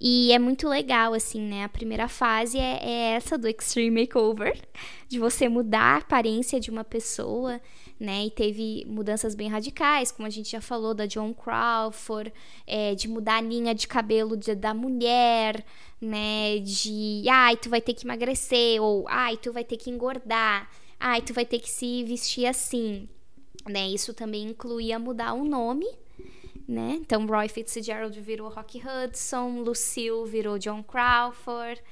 [0.00, 1.64] E é muito legal, assim, né?
[1.64, 4.60] A primeira fase é, é essa do Extreme Makeover,
[5.08, 7.60] de você mudar a aparência de uma pessoa
[8.00, 8.24] né?
[8.24, 12.32] E teve mudanças bem radicais, como a gente já falou, da John Crawford,
[12.66, 15.62] é, de mudar a linha de cabelo de, da mulher,
[16.00, 16.58] né?
[16.58, 21.22] De, ai, tu vai ter que emagrecer, ou ai, tu vai ter que engordar, ai,
[21.22, 23.08] tu vai ter que se vestir assim,
[23.68, 23.88] né?
[23.88, 25.86] Isso também incluía mudar o nome,
[26.66, 26.98] né?
[27.00, 31.82] Então, Roy Fitzgerald virou Rock Hudson, Lucille virou John Crawford.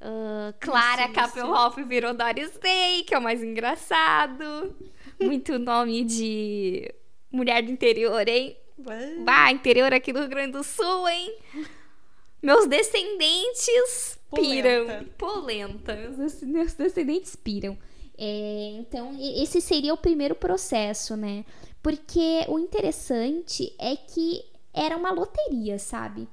[0.00, 4.74] Uh, Clara Kappelhoff virou Doris Day, que é o mais engraçado
[5.20, 6.90] muito nome de
[7.30, 8.56] mulher do interior, hein?
[9.24, 11.36] Bah, interior aqui do Rio Grande do Sul, hein?
[12.42, 15.04] Meus descendentes piram.
[15.18, 15.94] Polenta.
[15.94, 17.76] Meus, meus descendentes piram.
[18.16, 21.44] É, então, esse seria o primeiro processo, né?
[21.82, 26.28] Porque o interessante é que era uma loteria, sabe?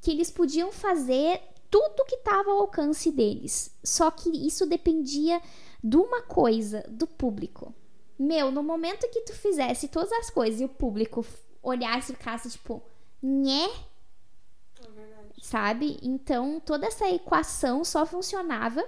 [0.00, 1.40] Que eles podiam fazer
[1.70, 3.70] tudo que estava ao alcance deles.
[3.84, 5.40] Só que isso dependia
[5.82, 7.74] de uma coisa, do público.
[8.18, 11.24] Meu, no momento que tu fizesse todas as coisas e o público
[11.62, 12.82] olhasse e ficasse tipo,
[13.22, 13.68] nhé?
[15.40, 15.98] Sabe?
[16.02, 18.84] Então, toda essa equação só funcionava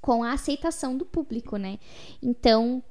[0.00, 1.78] com a aceitação do público, né?
[2.22, 2.82] Então,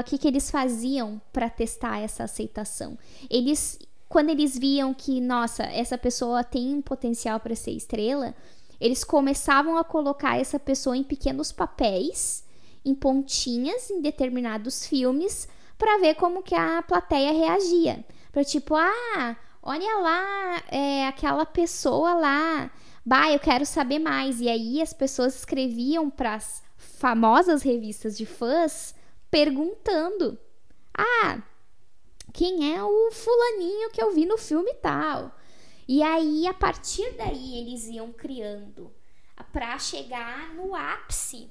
[0.00, 2.98] o que, que eles faziam para testar essa aceitação?
[3.28, 3.78] Eles,
[4.08, 8.34] quando eles viam que, nossa, essa pessoa tem um potencial para ser estrela,
[8.80, 12.44] eles começavam a colocar essa pessoa em pequenos papéis
[12.84, 18.04] em pontinhas em determinados filmes para ver como que a plateia reagia.
[18.30, 22.70] Para tipo, ah, olha lá, é, aquela pessoa lá,
[23.04, 24.40] bah, eu quero saber mais.
[24.40, 28.94] E aí as pessoas escreviam para as famosas revistas de fãs
[29.30, 30.38] perguntando:
[30.96, 31.42] ah,
[32.32, 35.34] quem é o fulaninho que eu vi no filme tal?
[35.86, 38.92] E aí, a partir daí, eles iam criando
[39.52, 41.50] para chegar no ápice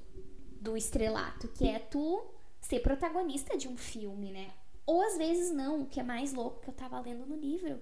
[0.59, 2.23] do estrelato, que é tu
[2.59, 4.51] ser protagonista de um filme, né?
[4.85, 7.79] Ou às vezes não, o que é mais louco que eu tava lendo no livro,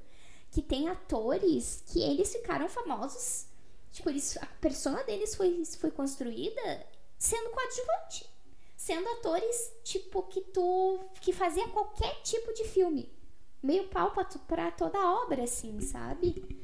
[0.52, 3.48] que tem atores que eles ficaram famosos,
[3.92, 6.86] tipo, eles, a persona deles foi, foi construída
[7.18, 8.30] sendo coadjuvante,
[8.76, 13.10] sendo atores tipo que tu que fazia qualquer tipo de filme,
[13.64, 14.12] meio pau
[14.48, 16.60] pra toda a obra assim, sabe?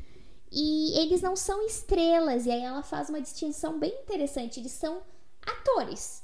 [0.52, 5.02] E eles não são estrelas, e aí ela faz uma distinção bem interessante, eles são
[5.41, 6.23] atores.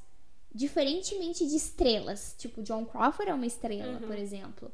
[0.54, 4.08] Diferentemente de estrelas, tipo John Crawford é uma estrela, uhum.
[4.08, 4.72] por exemplo.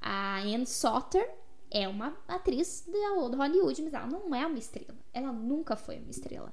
[0.00, 1.41] A Anne Soter
[1.72, 4.94] é uma atriz Old Hollywood, mas ela não é uma estrela.
[5.12, 6.52] Ela nunca foi uma estrela.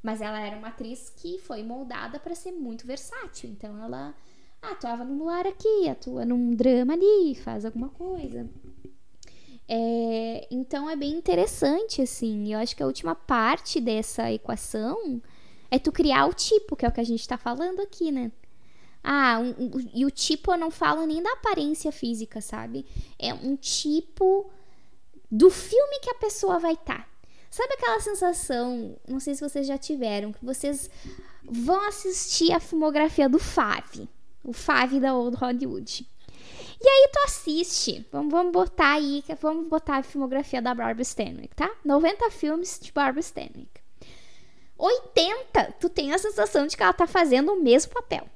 [0.00, 3.50] Mas ela era uma atriz que foi moldada para ser muito versátil.
[3.50, 4.14] Então ela
[4.62, 8.48] atuava num luar aqui, atua num drama ali, faz alguma coisa.
[9.68, 12.52] É, então é bem interessante, assim.
[12.52, 15.20] Eu acho que a última parte dessa equação
[15.70, 18.30] é tu criar o tipo, que é o que a gente tá falando aqui, né?
[19.02, 22.86] Ah, um, um, e o tipo eu não falo nem da aparência física, sabe?
[23.18, 24.50] É um tipo
[25.30, 26.98] do filme que a pessoa vai estar.
[26.98, 27.12] Tá.
[27.50, 30.88] Sabe aquela sensação, não sei se vocês já tiveram, que vocês
[31.44, 34.08] vão assistir a filmografia do Fave,
[34.42, 36.08] o Fave da Old Hollywood.
[36.80, 38.06] E aí tu assiste.
[38.10, 41.70] Vamos, vamos botar aí, vamos botar a filmografia da Barbara Stanwyck, tá?
[41.84, 43.80] 90 filmes de Barbara Stanwyck.
[44.78, 48.26] 80, tu tem a sensação de que ela tá fazendo o mesmo papel.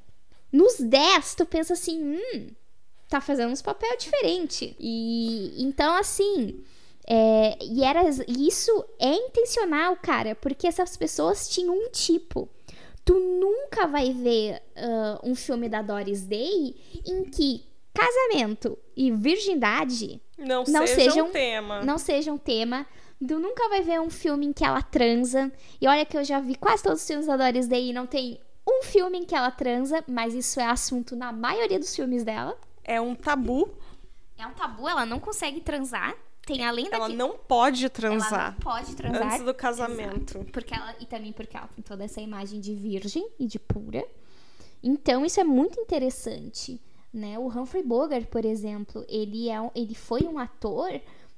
[0.52, 2.48] Nos 10, tu pensa assim, hum,
[3.08, 4.76] tá fazendo uns papel diferente.
[4.78, 6.62] E então, assim,
[7.06, 12.48] é, e era isso é intencional, cara, porque essas pessoas tinham um tipo.
[13.04, 16.74] Tu nunca vai ver uh, um filme da Doris Day
[17.06, 21.82] em que casamento e virgindade não, não sejam, sejam tema.
[21.82, 22.86] Não sejam tema.
[23.18, 25.50] Tu nunca vai ver um filme em que ela transa.
[25.80, 28.06] E olha que eu já vi quase todos os filmes da Doris Day e não
[28.06, 32.24] tem um filme em que ela transa, mas isso é assunto na maioria dos filmes
[32.24, 32.58] dela.
[32.82, 33.70] É um tabu.
[34.36, 36.14] É um tabu, ela não consegue transar.
[36.44, 38.32] Tem além da Ela não pode transar.
[38.32, 39.32] Ela não pode transar.
[39.32, 40.38] Antes do casamento.
[40.38, 40.52] Exato.
[40.52, 44.06] Porque ela, e também porque ela tem toda essa imagem de virgem e de pura.
[44.80, 46.80] Então, isso é muito interessante.
[47.12, 47.36] Né?
[47.38, 50.88] O Humphrey Bogart, por exemplo, ele, é, ele foi um ator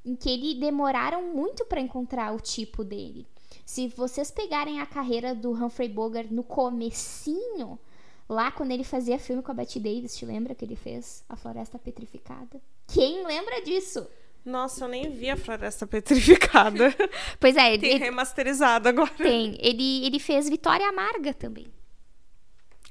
[0.05, 3.27] em que ele demoraram muito para encontrar o tipo dele.
[3.69, 7.79] Se vocês pegarem a carreira do Humphrey Bogart no comecinho,
[8.27, 11.37] lá quando ele fazia filme com a Betty Davis, te lembra que ele fez A
[11.37, 12.63] Floresta Petrificada?
[12.87, 14.09] Quem lembra disso?
[14.43, 16.95] Nossa, eu nem vi a Floresta Petrificada.
[17.39, 17.91] pois é, ele.
[17.91, 19.13] Tem remasterizado agora.
[19.19, 19.59] Tem.
[19.61, 21.71] Ele, ele fez Vitória Amarga também.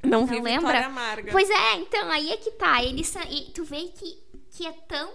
[0.04, 0.60] Não, não vi lembra?
[0.60, 1.32] Vitória Amarga.
[1.32, 2.84] Pois é, então, aí é que tá.
[2.84, 3.04] Ele,
[3.52, 5.10] tu vê que, que é tão.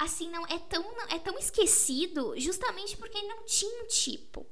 [0.00, 4.46] Assim, não é tão, é tão esquecido justamente porque ele não tinha um tipo.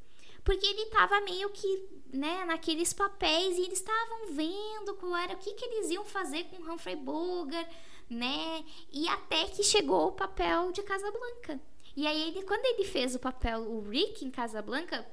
[0.44, 5.38] Porque ele tava meio que, né, naqueles papéis e eles estavam vendo qual era, o
[5.38, 7.68] que, que eles iam fazer com Humphrey Bogart
[8.08, 8.64] né?
[8.90, 11.60] E até que chegou o papel de Casablanca.
[11.96, 15.06] E aí ele, quando ele fez o papel, o Rick em Casablanca,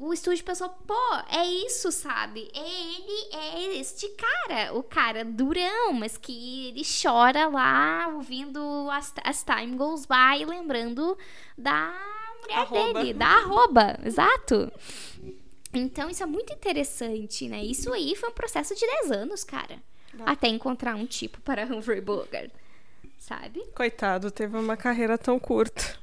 [0.00, 0.94] o estúdio pensou, pô,
[1.30, 2.50] é isso, sabe?
[2.54, 9.12] É ele, é este cara, o cara durão, mas que ele chora lá, ouvindo as,
[9.22, 11.16] as Time Goes By, lembrando
[11.56, 11.92] da
[12.40, 13.00] mulher arroba.
[13.00, 14.72] dele, da arroba, exato.
[15.72, 17.62] Então isso é muito interessante, né?
[17.62, 19.78] Isso aí foi um processo de 10 anos, cara
[20.26, 22.50] até encontrar um tipo para Humphrey Bogart,
[23.18, 23.64] sabe?
[23.74, 25.98] Coitado, teve uma carreira tão curta.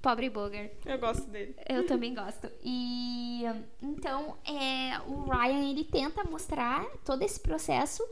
[0.00, 0.72] Pobre Bogart.
[0.86, 1.56] Eu gosto dele.
[1.68, 2.48] Eu também gosto.
[2.62, 3.42] E
[3.82, 8.06] então, é, o Ryan ele tenta mostrar todo esse processo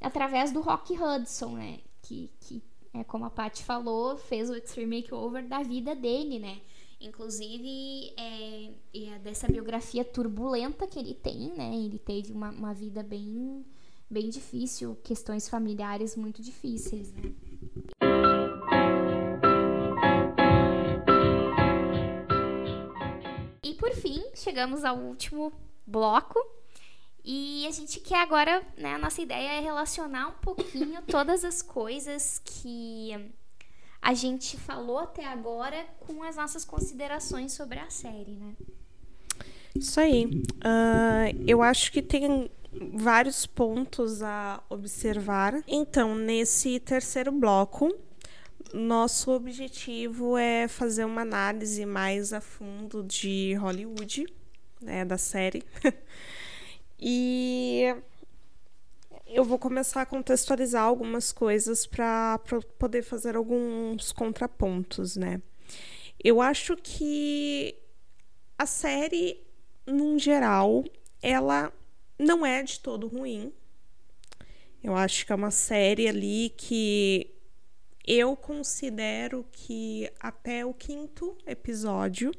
[0.00, 1.80] através do Rock Hudson, né?
[2.02, 2.62] Que, que
[2.94, 6.58] é como a Paty falou, fez o Extreme Makeover da vida dele, né?
[6.98, 11.74] Inclusive, é, é dessa biografia turbulenta que ele tem, né?
[11.74, 13.64] Ele teve uma, uma vida bem
[14.08, 17.34] bem difícil, questões familiares muito difíceis, né?
[23.66, 25.52] E por fim, chegamos ao último
[25.84, 26.38] bloco.
[27.24, 31.62] E a gente quer agora, né, a nossa ideia é relacionar um pouquinho todas as
[31.62, 33.10] coisas que
[34.00, 38.54] a gente falou até agora com as nossas considerações sobre a série, né?
[39.74, 40.26] Isso aí.
[40.26, 42.48] Uh, eu acho que tem
[42.94, 45.60] vários pontos a observar.
[45.66, 47.92] Então, nesse terceiro bloco,
[48.72, 54.26] nosso objetivo é fazer uma análise mais a fundo de Hollywood,
[54.80, 55.62] né, da série.
[56.98, 57.94] e
[59.26, 62.40] eu vou começar a contextualizar algumas coisas para
[62.78, 65.42] poder fazer alguns contrapontos, né?
[66.22, 67.76] Eu acho que
[68.58, 69.44] a série,
[69.86, 70.84] num geral,
[71.22, 71.72] ela
[72.18, 73.52] não é de todo ruim.
[74.82, 77.35] Eu acho que é uma série ali que
[78.06, 82.32] eu considero que até o quinto episódio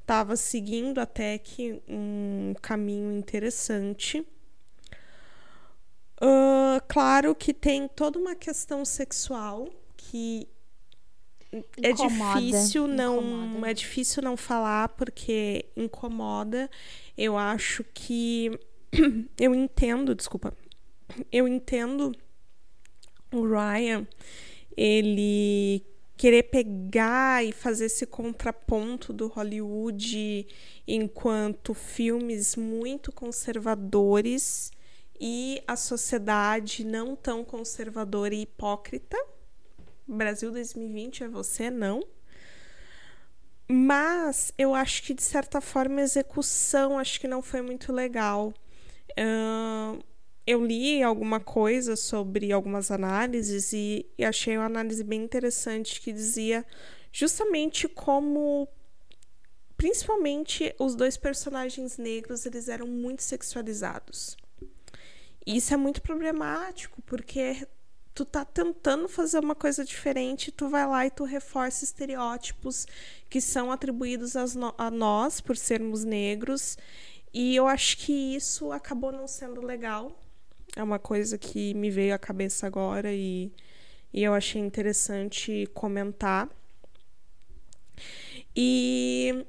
[0.00, 4.26] estava seguindo até que um caminho interessante.
[6.22, 10.48] Uh, claro que tem toda uma questão sexual que
[11.82, 13.70] é incomoda, é difícil não incomoda.
[13.70, 16.70] é difícil não falar porque incomoda.
[17.16, 18.58] Eu acho que
[19.38, 20.56] eu entendo, desculpa,
[21.30, 22.12] eu entendo
[23.32, 24.06] o Ryan
[24.76, 25.84] ele
[26.16, 30.46] querer pegar e fazer esse contraponto do Hollywood
[30.86, 34.70] enquanto filmes muito conservadores
[35.20, 39.16] e a sociedade não tão conservadora e hipócrita.
[40.06, 42.02] Brasil 2020 é você, não.
[43.66, 48.52] Mas eu acho que de certa forma a execução acho que não foi muito legal.
[49.12, 50.02] Uh,
[50.46, 56.12] eu li alguma coisa sobre algumas análises e, e achei uma análise bem interessante que
[56.12, 56.64] dizia
[57.12, 58.68] justamente como
[59.76, 64.36] principalmente os dois personagens negros eles eram muito sexualizados.
[65.46, 67.66] E isso é muito problemático porque
[68.14, 72.86] tu tá tentando fazer uma coisa diferente, tu vai lá e tu reforça estereótipos
[73.28, 76.78] que são atribuídos a nós por sermos negros.
[77.32, 80.16] E eu acho que isso acabou não sendo legal.
[80.76, 83.52] É uma coisa que me veio à cabeça agora e,
[84.12, 86.48] e eu achei interessante comentar.
[88.56, 89.44] E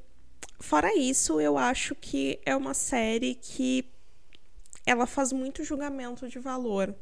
[0.60, 3.86] fora isso, eu acho que é uma série que
[4.86, 6.96] ela faz muito julgamento de valor.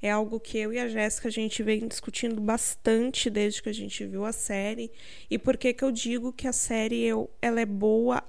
[0.00, 3.74] É algo que eu e a Jéssica a gente vem discutindo bastante desde que a
[3.74, 4.90] gente viu a série.
[5.28, 8.22] E por que que eu digo que a série eu, ela é boa,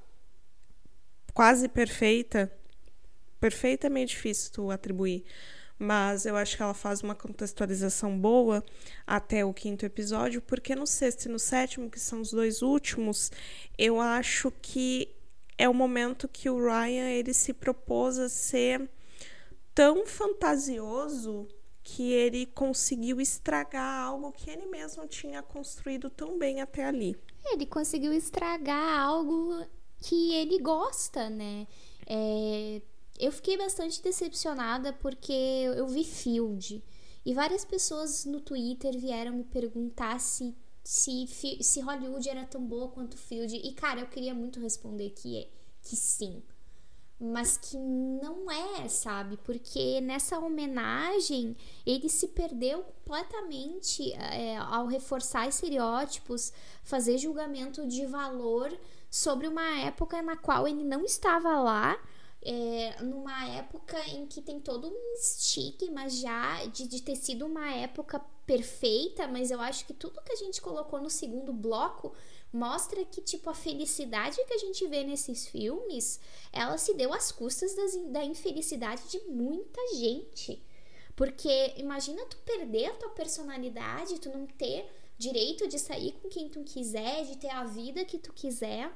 [1.33, 2.51] quase perfeita?
[3.39, 5.23] Perfeita é meio difícil tu atribuir,
[5.77, 8.63] mas eu acho que ela faz uma contextualização boa
[9.07, 13.31] até o quinto episódio, porque no sexto e no sétimo, que são os dois últimos,
[13.77, 15.15] eu acho que
[15.57, 18.89] é o momento que o Ryan ele se propôs a ser
[19.73, 21.47] tão fantasioso
[21.81, 27.15] que ele conseguiu estragar algo que ele mesmo tinha construído tão bem até ali.
[27.45, 29.65] Ele conseguiu estragar algo
[30.01, 31.67] que ele gosta, né?
[32.05, 32.81] É,
[33.19, 36.83] eu fiquei bastante decepcionada porque eu vi Field
[37.25, 41.27] e várias pessoas no Twitter vieram me perguntar se, se,
[41.61, 43.55] se Hollywood era tão boa quanto Field.
[43.55, 45.47] E, cara, eu queria muito responder que,
[45.81, 46.41] que sim
[47.19, 49.35] mas que não é, sabe?
[49.43, 51.55] Porque nessa homenagem
[51.85, 58.71] ele se perdeu completamente é, ao reforçar estereótipos, fazer julgamento de valor
[59.09, 61.99] sobre uma época na qual ele não estava lá.
[62.41, 67.69] É, numa época em que tem todo um estigma já de, de ter sido uma
[67.73, 72.13] época perfeita, mas eu acho que tudo que a gente colocou no segundo bloco
[72.51, 76.19] mostra que tipo a felicidade que a gente vê nesses filmes,
[76.51, 80.61] ela se deu às custas das, da infelicidade de muita gente.
[81.15, 86.47] Porque imagina tu perder a tua personalidade, tu não ter direito de sair com quem
[86.47, 88.91] tu quiser, de ter a vida que tu quiser,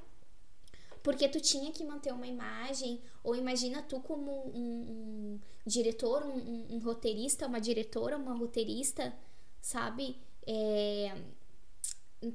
[1.03, 6.75] porque tu tinha que manter uma imagem, ou imagina tu como um, um diretor, um,
[6.75, 9.13] um, roteirista, uma diretora, uma roteirista,
[9.61, 10.17] sabe?
[10.47, 11.13] É,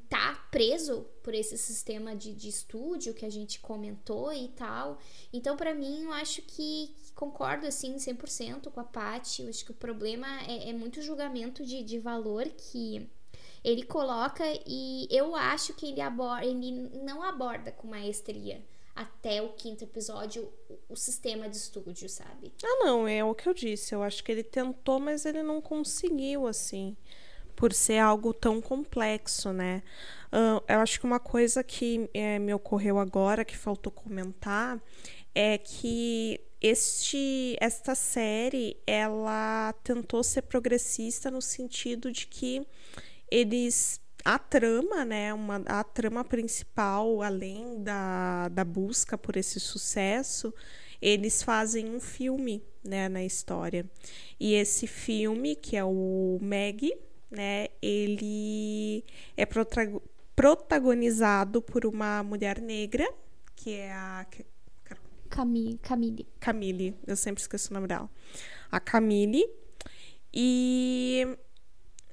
[0.09, 4.99] tá preso por esse sistema de, de estúdio que a gente comentou e tal.
[5.33, 9.43] Então, para mim, eu acho que concordo, assim, 100% com a Paty.
[9.43, 13.09] Eu acho que o problema é, é muito julgamento de, de valor que
[13.65, 16.71] ele coloca e eu acho que ele, aborda, ele
[17.03, 18.63] não aborda com maestria
[18.95, 20.53] até o quinto episódio
[20.89, 22.53] o, sistema de estúdio, sabe?
[22.65, 23.95] Ah, não, é o que eu disse.
[23.95, 26.97] Eu acho que ele tentou, mas ele não conseguiu, assim
[27.59, 29.83] por ser algo tão complexo, né?
[30.33, 34.81] Uh, eu acho que uma coisa que é, me ocorreu agora, que faltou comentar,
[35.35, 42.65] é que este esta série ela tentou ser progressista no sentido de que
[43.31, 50.53] eles a trama, né, uma, a trama principal, além da, da busca por esse sucesso,
[51.01, 53.87] eles fazem um filme, né, na história.
[54.39, 56.93] E esse filme, que é o Meg,
[57.31, 57.69] né?
[57.81, 59.05] Ele
[59.37, 59.47] é
[60.35, 63.09] protagonizado por uma mulher negra,
[63.55, 64.27] que é a
[65.29, 65.79] Camille.
[65.79, 66.27] Camille.
[66.41, 68.11] Camille, eu sempre esqueço o nome dela.
[68.71, 69.45] A Camille.
[70.33, 71.27] E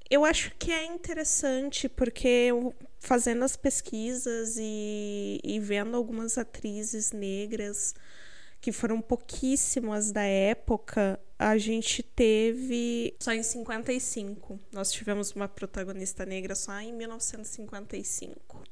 [0.10, 7.12] eu acho que é interessante porque eu, fazendo as pesquisas e, e vendo algumas atrizes
[7.12, 7.95] negras
[8.62, 14.60] que foram pouquíssimas da época, a gente teve só em 55.
[14.72, 18.64] Nós tivemos uma protagonista negra só em 1955,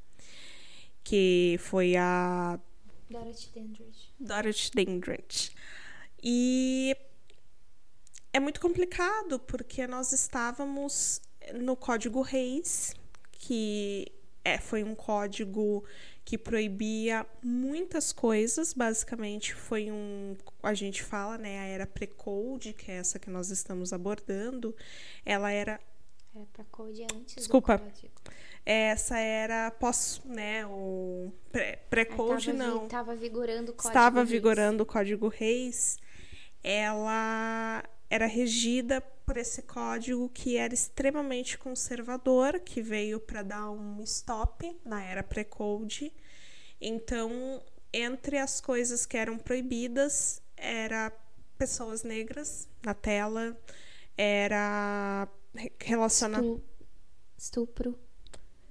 [1.04, 2.60] que foi a
[3.10, 4.14] Dorothy Dandridge.
[4.20, 5.52] Dorothy Dandridge.
[6.24, 6.98] E
[8.34, 11.22] é muito complicado porque nós estávamos
[11.54, 12.94] no Código Reis,
[13.32, 14.12] que
[14.44, 15.84] é, foi um código
[16.26, 22.92] que proibia muitas coisas, basicamente foi um, a gente fala, né, a era pre-code, que
[22.92, 24.76] é essa que nós estamos abordando,
[25.26, 25.80] ela era
[26.36, 27.80] era pre-code antes Desculpa.
[28.66, 31.32] Essa era pós, né, o
[31.90, 32.86] pré-code é, não.
[32.86, 34.30] Estava vigorando o código Estava Reis.
[34.30, 36.00] vigorando o código Reis.
[36.64, 44.04] Ela era regida por esse código que era extremamente conservador, que veio para dar um
[44.04, 46.14] stop na era pré-code.
[46.80, 47.60] Então,
[47.92, 51.12] entre as coisas que eram proibidas, era
[51.58, 53.58] pessoas negras na tela,
[54.16, 55.28] era
[55.80, 56.64] relacionamento
[57.36, 57.98] estupro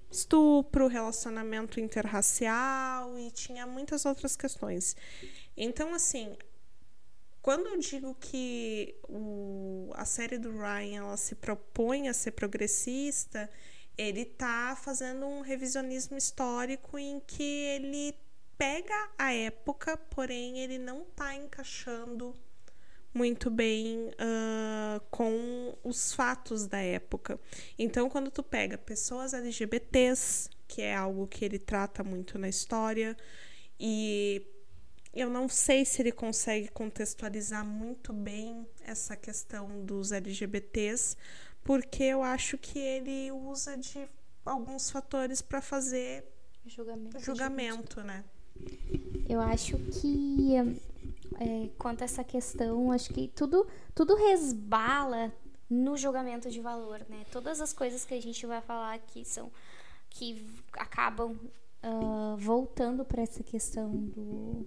[0.08, 4.94] estupro, relacionamento interracial e tinha muitas outras questões.
[5.56, 6.36] Então, assim,
[7.42, 13.50] quando eu digo que o, a série do Ryan ela se propõe a ser progressista,
[13.98, 18.14] ele tá fazendo um revisionismo histórico em que ele
[18.56, 22.32] pega a época, porém ele não tá encaixando
[23.12, 27.40] muito bem uh, com os fatos da época.
[27.76, 33.16] Então, quando tu pega pessoas LGBTs, que é algo que ele trata muito na história,
[33.78, 34.46] e
[35.14, 41.16] eu não sei se ele consegue contextualizar muito bem essa questão dos LGBTs,
[41.62, 44.08] porque eu acho que ele usa de
[44.44, 46.24] alguns fatores para fazer
[46.64, 48.24] julgamento, julgamento né?
[49.28, 50.56] Eu acho que
[51.38, 55.32] é, quanto a essa questão, acho que tudo, tudo resbala
[55.68, 57.24] no julgamento de valor, né?
[57.30, 59.50] Todas as coisas que a gente vai falar aqui são
[60.10, 61.32] que acabam
[61.82, 64.66] uh, voltando para essa questão do,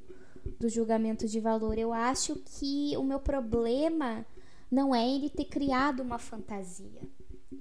[0.59, 1.77] do julgamento de valor.
[1.77, 4.25] Eu acho que o meu problema
[4.71, 7.01] não é ele ter criado uma fantasia.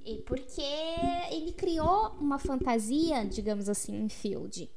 [0.05, 0.62] E porque
[1.30, 4.70] ele criou uma fantasia, digamos assim, em Field,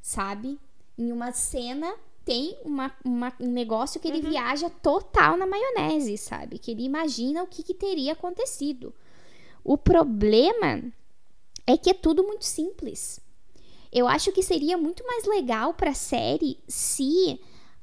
[0.00, 0.58] sabe?
[0.96, 1.94] Em uma cena
[2.24, 4.30] tem uma, uma, um negócio que ele uhum.
[4.30, 6.58] viaja total na maionese, sabe?
[6.58, 8.94] Que ele imagina o que, que teria acontecido.
[9.64, 10.82] O problema
[11.66, 13.20] é que é tudo muito simples.
[13.92, 17.38] Eu acho que seria muito mais legal para a série se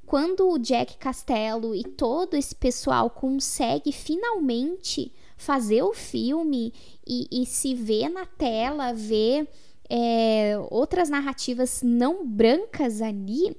[0.05, 6.73] quando o Jack Castello e todo esse pessoal consegue finalmente fazer o filme
[7.05, 9.47] e, e se ver na tela, ver
[9.87, 13.55] é, outras narrativas não brancas ali,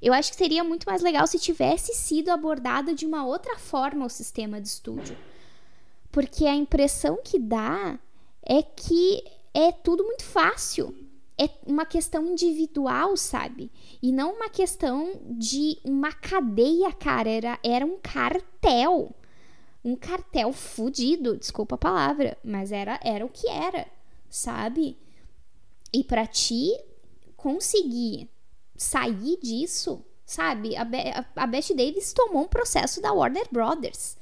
[0.00, 4.06] eu acho que seria muito mais legal se tivesse sido abordado de uma outra forma
[4.06, 5.16] o sistema de estúdio.
[6.10, 7.98] Porque a impressão que dá
[8.44, 9.24] é que
[9.54, 10.94] é tudo muito fácil.
[11.42, 13.68] É uma questão individual, sabe?
[14.00, 17.28] E não uma questão de uma cadeia, cara.
[17.28, 19.12] Era, era um cartel.
[19.84, 23.88] Um cartel fudido, desculpa a palavra, mas era, era o que era,
[24.30, 24.96] sabe?
[25.92, 26.70] E para ti
[27.36, 28.30] conseguir
[28.76, 30.76] sair disso, sabe?
[30.76, 30.98] A, Be
[31.34, 34.16] a Beth Davis tomou um processo da Warner Brothers.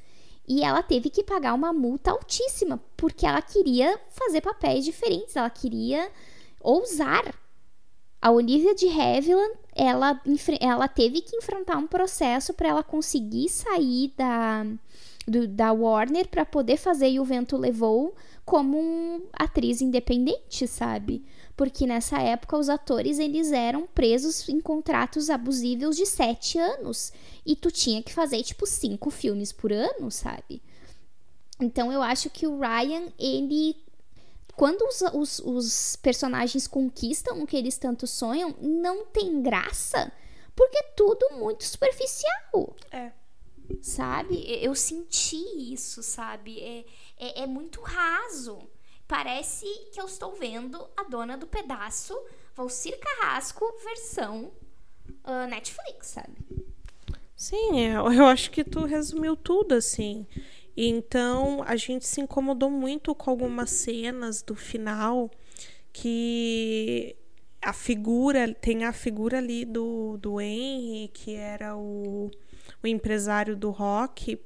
[0.49, 5.51] E ela teve que pagar uma multa altíssima, porque ela queria fazer papéis diferentes, ela
[5.51, 6.11] queria
[6.61, 7.35] ousar.
[8.23, 10.21] A Olivia de Havilland, ela,
[10.61, 14.67] ela teve que enfrentar um processo para ela conseguir sair da,
[15.27, 21.25] do, da Warner para poder fazer E o Vento Levou como atriz independente, sabe?
[21.61, 27.13] porque nessa época os atores eles eram presos em contratos abusivos de sete anos
[27.45, 30.63] e tu tinha que fazer tipo cinco filmes por ano, sabe?
[31.61, 33.77] Então eu acho que o Ryan ele
[34.61, 40.13] quando os, os, os personagens conquistam o que eles tanto sonham, não tem graça,
[40.55, 42.77] porque é tudo muito superficial.
[42.93, 43.11] É.
[43.81, 44.45] Sabe?
[44.63, 46.61] Eu senti isso, sabe?
[46.61, 46.85] É,
[47.17, 48.59] é, é muito raso.
[49.09, 52.15] Parece que eu estou vendo a dona do pedaço,
[52.55, 54.53] Valcir Carrasco, versão
[55.25, 56.37] uh, Netflix, sabe?
[57.35, 60.27] Sim, é, eu acho que tu resumiu tudo, assim.
[60.77, 65.31] Então, a gente se incomodou muito com algumas cenas do final
[65.93, 67.16] que
[67.61, 72.31] a figura, tem a figura ali do, do Henry, que era o,
[72.83, 74.41] o empresário do rock.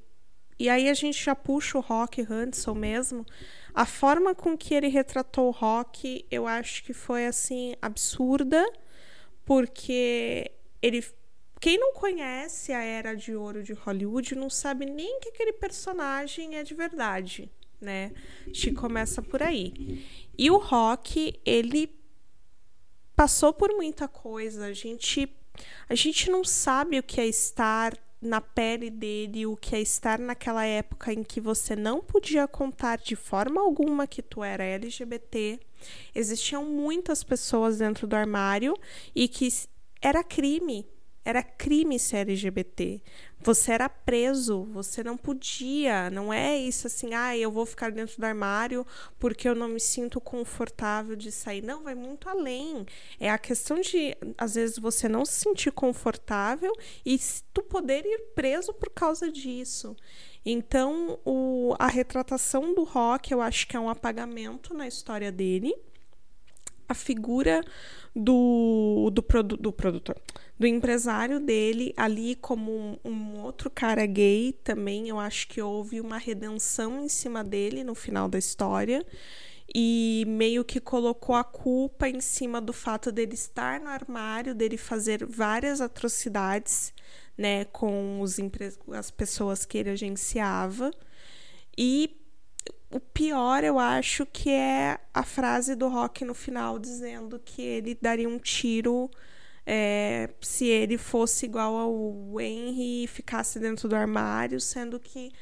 [0.58, 3.26] E aí a gente já puxa o rock Hudson mesmo
[3.74, 8.64] a forma com que ele retratou o rock, eu acho que foi assim absurda,
[9.44, 11.04] porque ele
[11.60, 16.56] quem não conhece a era de ouro de Hollywood não sabe nem que aquele personagem
[16.56, 17.50] é de verdade,
[17.80, 18.12] né?
[18.52, 20.04] Que começa por aí.
[20.36, 21.94] E o rock, ele
[23.16, 24.66] passou por muita coisa.
[24.66, 25.28] A gente
[25.88, 30.18] a gente não sabe o que é estar na pele dele o que é estar
[30.18, 35.60] naquela época em que você não podia contar de forma alguma que tu era LGBT.
[36.14, 38.74] Existiam muitas pessoas dentro do armário
[39.14, 39.46] e que
[40.00, 40.86] era crime
[41.24, 43.00] era crime ser LGBT.
[43.40, 46.10] Você era preso, você não podia.
[46.10, 48.86] Não é isso assim, ah, eu vou ficar dentro do armário
[49.18, 51.62] porque eu não me sinto confortável de sair.
[51.62, 52.86] Não, vai muito além.
[53.18, 56.72] É a questão de, às vezes, você não se sentir confortável
[57.04, 57.18] e
[57.52, 59.96] tu poder ir preso por causa disso.
[60.44, 65.74] Então, o, a retratação do rock, eu acho que é um apagamento na história dele.
[66.88, 67.62] A figura
[68.14, 70.16] do, do, produ, do produtor,
[70.58, 75.08] do empresário dele ali como um, um, outro cara gay também.
[75.08, 79.04] Eu acho que houve uma redenção em cima dele no final da história
[79.74, 84.76] e meio que colocou a culpa em cima do fato dele estar no armário, dele
[84.76, 86.92] fazer várias atrocidades
[87.36, 88.36] né, com os
[88.92, 90.90] as pessoas que ele agenciava.
[91.76, 92.23] E
[92.94, 97.98] o pior, eu acho, que é a frase do Rock no final dizendo que ele
[98.00, 99.10] daria um tiro
[99.66, 105.32] é, se ele fosse igual ao Henry e ficasse dentro do armário, sendo que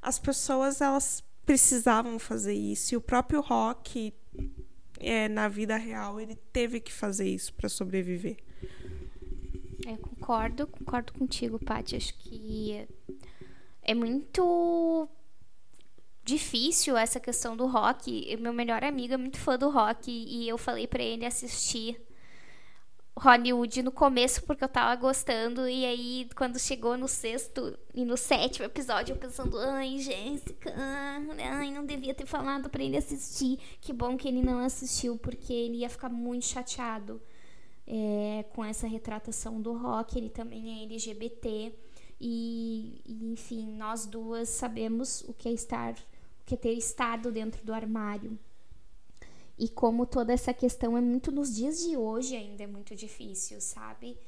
[0.00, 2.94] as pessoas elas precisavam fazer isso.
[2.94, 4.14] E o próprio Rock,
[4.98, 8.38] é, na vida real, ele teve que fazer isso para sobreviver.
[9.86, 11.94] É, concordo, concordo contigo, Paty.
[11.94, 12.88] Acho que
[13.82, 15.06] é muito
[16.24, 18.36] difícil essa questão do rock.
[18.38, 22.00] Meu melhor amigo é muito fã do rock e eu falei para ele assistir
[23.16, 28.16] Hollywood no começo porque eu tava gostando e aí quando chegou no sexto e no
[28.16, 33.58] sétimo episódio eu pensando, ai, Jéssica, ai, não devia ter falado para ele assistir.
[33.80, 37.20] Que bom que ele não assistiu porque ele ia ficar muito chateado
[37.86, 40.16] é, com essa retratação do rock.
[40.16, 41.74] Ele também é LGBT
[42.24, 45.94] e, e enfim, nós duas sabemos o que é estar,
[46.52, 48.38] que ter estado dentro do armário
[49.58, 53.58] e como toda essa questão é muito nos dias de hoje ainda é muito difícil,
[53.58, 54.18] sabe?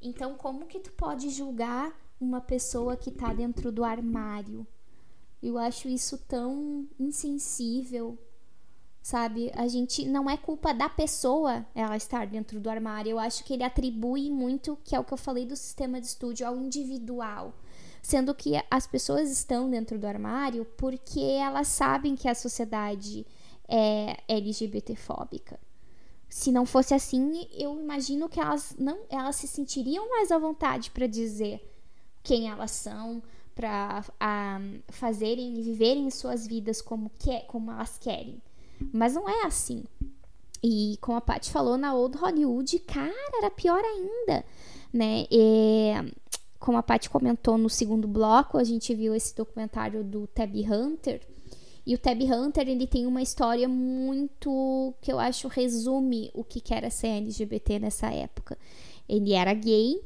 [0.00, 4.64] Então, como que tu pode julgar uma pessoa que tá dentro do armário?
[5.42, 8.16] Eu acho isso tão insensível,
[9.02, 9.50] sabe?
[9.54, 13.10] A gente não é culpa da pessoa ela estar dentro do armário.
[13.10, 16.06] Eu acho que ele atribui muito, que é o que eu falei do sistema de
[16.06, 17.52] estúdio, ao individual.
[18.02, 23.24] Sendo que as pessoas estão dentro do armário porque elas sabem que a sociedade
[23.68, 25.58] é, LGBTfóbica.
[26.28, 30.90] Se não fosse assim, eu imagino que elas não, elas se sentiriam mais à vontade
[30.90, 31.62] para dizer
[32.22, 33.22] quem elas são,
[33.54, 34.04] para
[34.88, 38.40] fazerem e viverem suas vidas como, que, como elas querem.
[38.92, 39.84] Mas não é assim.
[40.62, 44.44] E como a Paty falou, na Old Hollywood, cara, era pior ainda,
[44.92, 45.26] né?
[45.30, 45.92] E,
[46.62, 51.20] como a Paty comentou no segundo bloco, a gente viu esse documentário do Tabby Hunter,
[51.84, 56.62] e o Tab Hunter, ele tem uma história muito que eu acho resume o que
[56.72, 58.56] era ser LGBT nessa época.
[59.08, 60.00] Ele era gay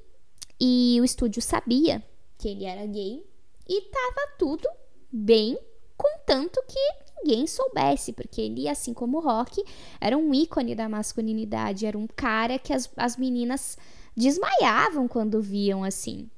[0.58, 2.02] e o estúdio sabia
[2.38, 3.22] que ele era gay
[3.68, 4.66] e tava tudo
[5.12, 5.58] bem,
[5.98, 6.78] contanto que
[7.18, 9.62] ninguém soubesse, porque ele, assim como o Rock,
[10.00, 13.76] era um ícone da masculinidade, era um cara que as, as meninas
[14.16, 16.30] desmaiavam quando viam assim.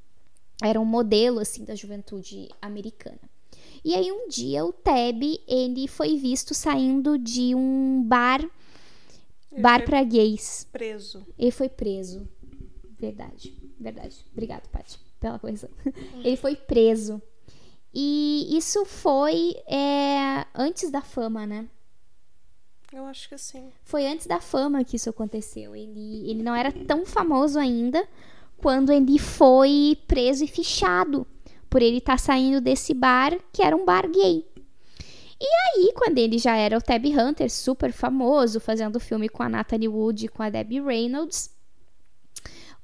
[0.63, 3.21] Era um modelo assim da juventude americana.
[3.85, 8.41] E aí um dia o Teb, ele foi visto saindo de um bar
[9.53, 10.67] ele bar para gays.
[10.73, 11.27] Preso.
[11.39, 12.29] Ele foi preso.
[12.99, 13.57] Verdade.
[13.79, 14.25] Verdade.
[14.33, 15.71] Obrigado, Paty, pela coisa.
[16.25, 17.23] ele foi preso.
[17.95, 21.69] E isso foi é, antes da fama, né?
[22.93, 23.71] Eu acho que sim.
[23.85, 25.77] Foi antes da fama que isso aconteceu.
[25.77, 28.07] Ele, ele não era tão famoso ainda
[28.59, 31.27] quando ele foi preso e fichado
[31.71, 34.45] por ele estar tá saindo desse bar, que era um bar gay.
[35.41, 39.49] E aí, quando ele já era o Tab Hunter, super famoso, fazendo filme com a
[39.49, 41.51] Natalie Wood e com a Debbie Reynolds,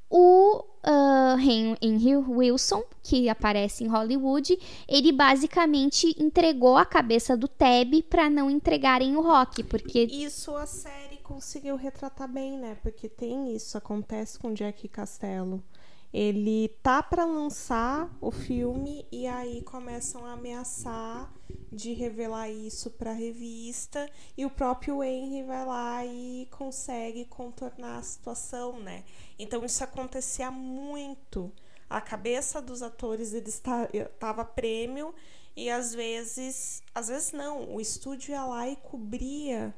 [0.08, 4.56] o uh, Henry Wilson, que aparece em Hollywood,
[4.86, 10.66] ele basicamente entregou a cabeça do Tab para não entregarem o Rock, porque isso a
[10.66, 12.76] série conseguiu retratar bem, né?
[12.82, 15.60] Porque tem isso acontece com Jack Castello
[16.14, 21.28] ele tá para lançar o filme e aí começam a ameaçar
[21.72, 24.08] de revelar isso para a revista
[24.38, 29.02] e o próprio Henry vai lá e consegue contornar a situação, né?
[29.36, 31.52] Então isso acontecia muito.
[31.90, 35.12] A cabeça dos atores ele estava prêmio
[35.56, 39.74] e às vezes, às vezes não, o estúdio ia lá e cobria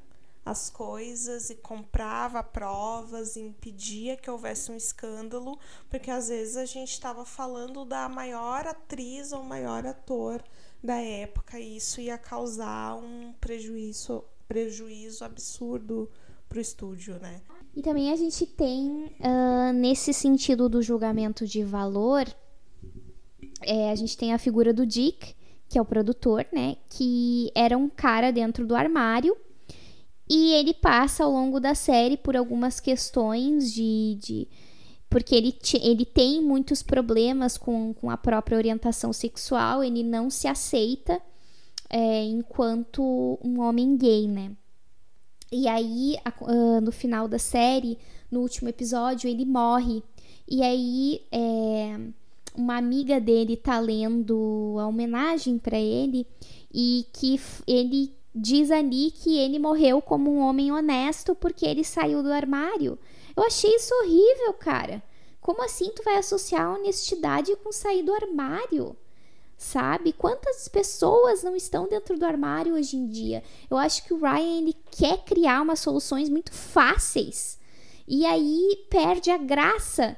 [0.46, 5.58] as coisas e comprava provas e impedia que houvesse um escândalo,
[5.90, 10.40] porque às vezes a gente estava falando da maior atriz ou maior ator
[10.80, 16.08] da época e isso ia causar um prejuízo, prejuízo absurdo
[16.48, 17.42] para o estúdio, né?
[17.74, 22.24] E também a gente tem, uh, nesse sentido do julgamento de valor,
[23.62, 25.34] é, a gente tem a figura do Dick,
[25.68, 26.76] que é o produtor, né?
[26.88, 29.36] Que era um cara dentro do armário
[30.28, 34.18] e ele passa ao longo da série por algumas questões de.
[34.20, 34.48] de
[35.08, 40.48] porque ele, ele tem muitos problemas com, com a própria orientação sexual, ele não se
[40.48, 41.22] aceita
[41.88, 44.50] é, enquanto um homem gay, né?
[45.50, 47.96] E aí, uh, no final da série,
[48.28, 50.02] no último episódio, ele morre.
[50.48, 51.98] E aí, é,
[52.56, 56.26] uma amiga dele tá lendo a homenagem para ele
[56.72, 62.22] e que ele diz ali que ele morreu como um homem honesto porque ele saiu
[62.22, 62.98] do armário.
[63.34, 65.02] Eu achei isso horrível, cara.
[65.40, 68.94] Como assim tu vai associar honestidade com sair do armário?
[69.56, 70.12] Sabe?
[70.12, 73.42] Quantas pessoas não estão dentro do armário hoje em dia?
[73.70, 77.58] Eu acho que o Ryan ele quer criar umas soluções muito fáceis.
[78.06, 80.16] E aí perde a graça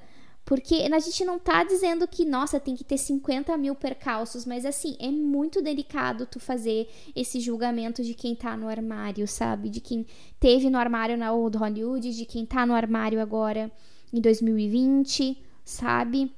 [0.48, 4.64] porque a gente não tá dizendo que, nossa, tem que ter 50 mil percalços, mas
[4.64, 9.68] assim, é muito delicado tu fazer esse julgamento de quem tá no armário, sabe?
[9.68, 10.06] De quem
[10.40, 13.70] teve no armário na Old Hollywood, de quem tá no armário agora
[14.10, 15.36] em 2020,
[15.66, 16.32] sabe?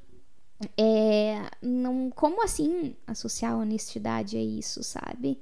[0.77, 5.39] É, não, como assim associar honestidade a isso, sabe?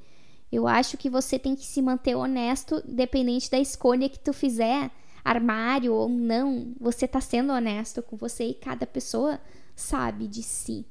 [0.53, 4.91] Eu acho que você tem que se manter honesto, dependente da escolha que tu fizer
[5.25, 9.41] armário ou não, você tá sendo honesto com você e cada pessoa
[9.75, 10.87] sabe de si.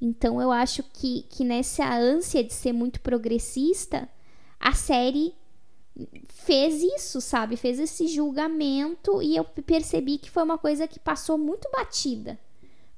[0.00, 4.08] Então eu acho que, que nessa ânsia de ser muito progressista,
[4.60, 5.34] a série
[6.28, 7.56] fez isso, sabe?
[7.56, 12.38] Fez esse julgamento e eu percebi que foi uma coisa que passou muito batida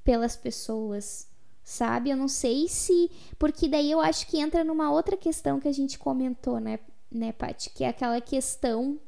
[0.03, 1.27] pelas pessoas,
[1.63, 2.09] sabe?
[2.11, 3.09] Eu não sei se.
[3.39, 6.79] Porque daí eu acho que entra numa outra questão que a gente comentou, né,
[7.11, 7.71] né, Paty?
[7.71, 8.99] Que é aquela questão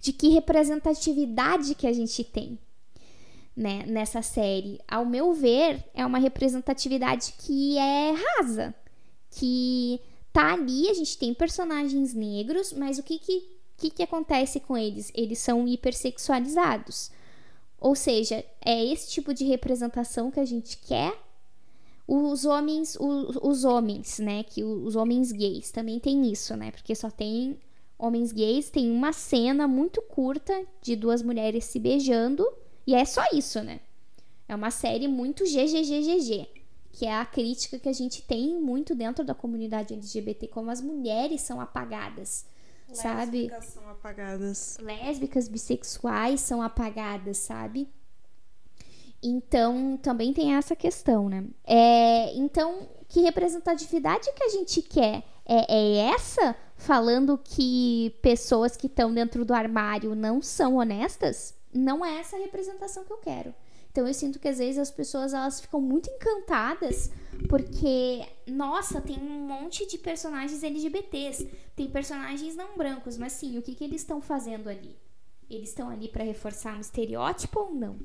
[0.00, 2.58] de que representatividade que a gente tem
[3.56, 4.80] né, nessa série.
[4.88, 8.74] Ao meu ver, é uma representatividade que é rasa,
[9.30, 10.00] que
[10.32, 13.42] tá ali, a gente tem personagens negros, mas o que que,
[13.76, 15.10] que, que acontece com eles?
[15.14, 17.10] Eles são hipersexualizados.
[17.78, 21.14] Ou seja, é esse tipo de representação que a gente quer.
[22.06, 24.42] Os homens, os, os homens, né?
[24.42, 26.72] Que os homens gays também tem isso, né?
[26.72, 27.58] Porque só tem
[28.00, 32.46] homens gays, tem uma cena muito curta de duas mulheres se beijando
[32.86, 33.80] e é só isso, né?
[34.48, 36.48] É uma série muito GGGGG,
[36.90, 40.80] que é a crítica que a gente tem muito dentro da comunidade LGBT, como as
[40.80, 42.46] mulheres são apagadas,
[42.88, 43.42] Lésbicas sabe?
[43.42, 44.78] Lésbicas são apagadas.
[44.80, 47.88] Lésbicas, bissexuais são apagadas, sabe?
[49.22, 51.44] Então, também tem essa questão, né?
[51.64, 55.22] É, então, que representatividade que a gente quer?
[55.44, 61.54] É, é essa falando que pessoas que estão dentro do armário não são honestas?
[61.72, 63.54] Não é essa a representação que eu quero.
[63.90, 67.10] Então eu sinto que às vezes as pessoas elas ficam muito encantadas
[67.48, 73.62] porque, nossa, tem um monte de personagens LGBTs, tem personagens não brancos, mas sim, o
[73.62, 74.96] que, que eles estão fazendo ali?
[75.48, 77.98] Eles estão ali para reforçar um estereótipo ou não?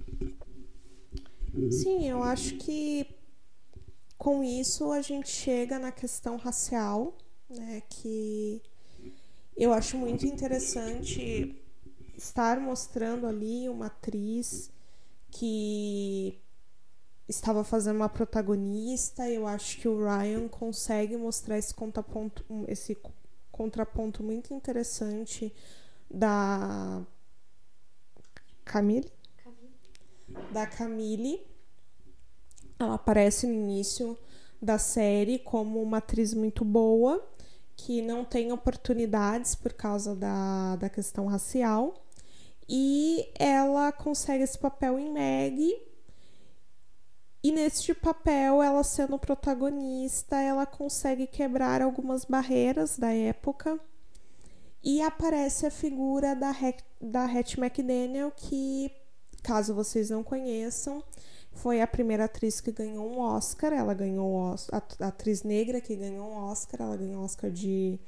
[1.70, 3.08] Sim, eu acho que
[4.18, 7.16] com isso a gente chega na questão racial,
[7.50, 8.62] né, que
[9.56, 11.56] eu acho muito interessante
[12.18, 14.70] estar mostrando ali uma atriz
[15.32, 16.38] que
[17.28, 19.30] estava fazendo uma protagonista.
[19.30, 22.98] Eu acho que o Ryan consegue mostrar esse contraponto, esse
[23.52, 25.54] contraponto muito interessante
[26.10, 27.02] da
[28.64, 29.74] Camille, Camille.
[30.52, 31.48] da Camille.
[32.78, 34.18] Ela aparece no início
[34.62, 37.26] da série como uma atriz muito boa
[37.76, 41.94] que não tem oportunidades por causa da, da questão racial.
[42.68, 45.76] E ela consegue esse papel em Meg.
[47.44, 53.80] E neste papel, ela sendo protagonista, ela consegue quebrar algumas barreiras da época.
[54.84, 56.52] E aparece a figura da,
[57.00, 58.92] da Hattie McDaniel, que,
[59.44, 61.04] caso vocês não conheçam,
[61.56, 63.74] foi a primeira atriz que ganhou um Oscar.
[63.74, 66.82] Ela ganhou a, atriz negra que ganhou um Oscar.
[66.82, 68.00] Ela ganhou um Oscar de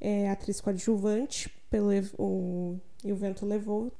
[0.00, 3.92] é, atriz coadjuvante pelo o, E o Vento Levou.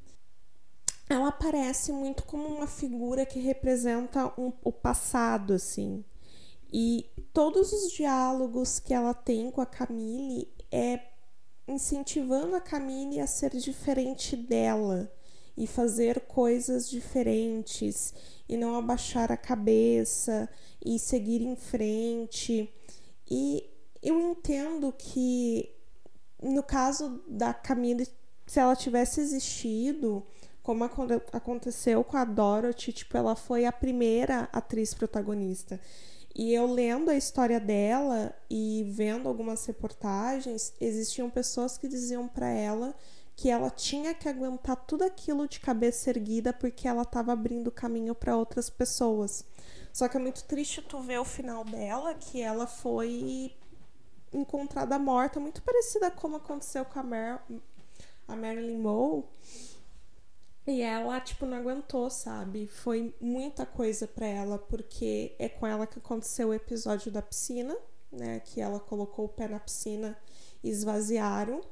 [1.08, 6.04] Ela aparece muito como uma figura que representa um, o passado, assim.
[6.72, 11.00] E todos os diálogos que ela tem com a Camille é
[11.66, 15.10] incentivando a Camille a ser diferente dela
[15.56, 18.14] e fazer coisas diferentes
[18.50, 20.50] e não abaixar a cabeça
[20.84, 22.68] e seguir em frente.
[23.30, 23.70] E
[24.02, 25.72] eu entendo que
[26.42, 28.08] no caso da Camille,
[28.48, 30.26] se ela tivesse existido,
[30.64, 30.82] como
[31.32, 35.80] aconteceu com a Dorothy, tipo, ela foi a primeira atriz protagonista.
[36.34, 42.48] E eu lendo a história dela e vendo algumas reportagens, existiam pessoas que diziam para
[42.48, 42.96] ela
[43.40, 48.14] que ela tinha que aguentar tudo aquilo de cabeça erguida porque ela estava abrindo caminho
[48.14, 49.46] para outras pessoas.
[49.94, 53.56] Só que é muito triste tu ver o final dela, que ela foi
[54.30, 57.46] encontrada morta, muito parecida como aconteceu com a, Mar
[58.28, 59.24] a Marilyn Monroe.
[60.66, 62.66] E ela, tipo, não aguentou, sabe?
[62.66, 67.74] Foi muita coisa para ela, porque é com ela que aconteceu o episódio da piscina,
[68.12, 68.40] né?
[68.40, 70.14] Que ela colocou o pé na piscina
[70.62, 71.62] e esvaziaram.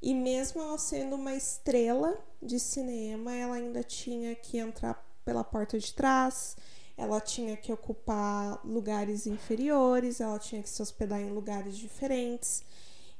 [0.00, 5.78] E mesmo ela sendo uma estrela de cinema, ela ainda tinha que entrar pela porta
[5.78, 6.56] de trás,
[6.96, 12.62] ela tinha que ocupar lugares inferiores, ela tinha que se hospedar em lugares diferentes.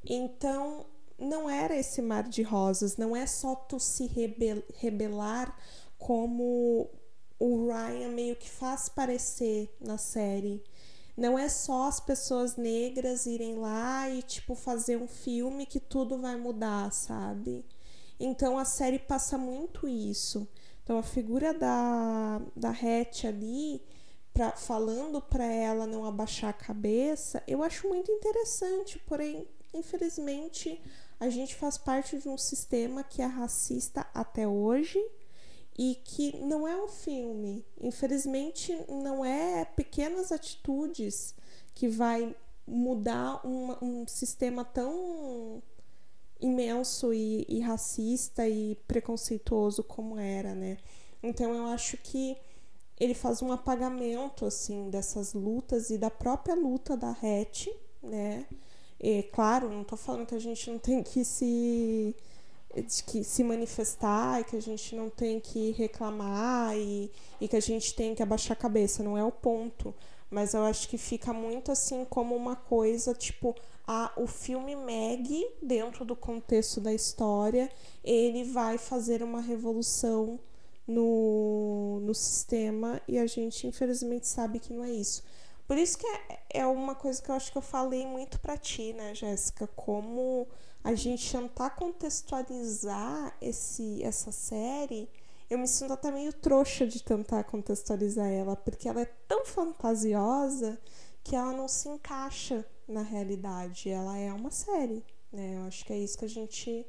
[0.04, 0.86] Então,
[1.18, 5.56] não era esse mar de rosas, não é só tu se rebel rebelar
[5.98, 6.90] como
[7.38, 10.62] o Ryan meio que faz parecer na série.
[11.16, 16.18] Não é só as pessoas negras irem lá e tipo fazer um filme que tudo
[16.18, 17.64] vai mudar, sabe?
[18.20, 20.48] Então a série passa muito isso.
[20.82, 23.82] Então a figura da da Hatch ali
[24.32, 30.78] pra, falando para ela não abaixar a cabeça, eu acho muito interessante, porém, infelizmente,
[31.18, 35.02] a gente faz parte de um sistema que é racista até hoje
[35.78, 37.64] e que não é um filme.
[37.80, 41.34] Infelizmente, não é pequenas atitudes
[41.74, 42.34] que vai
[42.66, 45.62] mudar um, sistema tão
[46.40, 50.78] imenso e, e, racista e preconceituoso como era, né?
[51.22, 52.36] Então eu acho que
[52.98, 57.68] ele faz um apagamento assim dessas lutas e da própria luta da Hatch,
[58.02, 58.46] né?
[58.98, 62.16] E, claro, não tô falando que a gente não tem que se
[63.06, 67.10] que se manifestar e que a gente não tem que reclamar e,
[67.40, 69.94] e que a gente tem que abaixar a cabeça, não é o ponto.
[70.30, 73.54] Mas eu acho que fica muito assim como uma coisa, tipo,
[73.86, 77.70] a, o filme Meg, dentro do contexto da história,
[78.02, 80.38] ele vai fazer uma revolução
[80.86, 85.22] no, no sistema e a gente infelizmente sabe que não é isso.
[85.66, 88.56] Por isso que é, é uma coisa que eu acho que eu falei muito para
[88.56, 90.46] ti, né, Jéssica, como
[90.86, 95.10] a gente tentar contextualizar esse essa série,
[95.50, 100.78] eu me sinto até meio trouxa de tentar contextualizar ela, porque ela é tão fantasiosa
[101.24, 103.90] que ela não se encaixa na realidade.
[103.90, 105.56] Ela é uma série, né?
[105.56, 106.86] Eu acho que é isso que a gente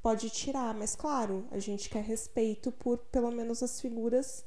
[0.00, 4.42] pode tirar, mas claro, a gente quer respeito por pelo menos as figuras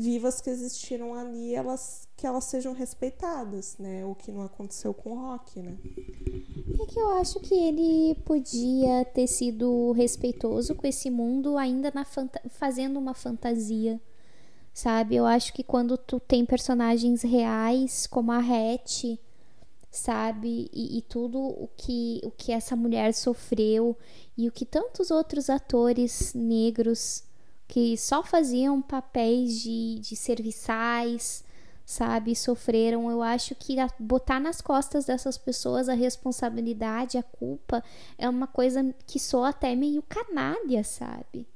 [0.00, 4.04] vivas que existiram ali, elas que elas sejam respeitadas, né?
[4.04, 5.78] O que não aconteceu com o Rock, né?
[6.78, 12.04] É que eu acho que ele podia ter sido respeitoso com esse mundo ainda na
[12.50, 14.00] fazendo uma fantasia.
[14.72, 15.16] Sabe?
[15.16, 19.18] Eu acho que quando tu tem personagens reais como a Hattie,
[19.90, 20.70] sabe?
[20.72, 23.96] E, e, tudo o que, o que essa mulher sofreu
[24.36, 27.24] e o que tantos outros atores negros
[27.70, 31.44] que só faziam papéis de, de serviçais,
[31.86, 33.08] sabe, sofreram.
[33.08, 37.82] Eu acho que botar nas costas dessas pessoas a responsabilidade, a culpa,
[38.18, 41.46] é uma coisa que soa até meio canalha, sabe?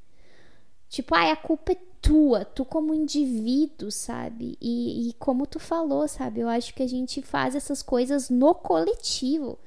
[0.89, 4.57] Tipo, ai, a culpa é tua, tu como indivíduo, sabe?
[4.61, 6.43] E, e como tu falou, sabe?
[6.43, 9.59] Eu acho que a gente faz essas coisas no coletivo.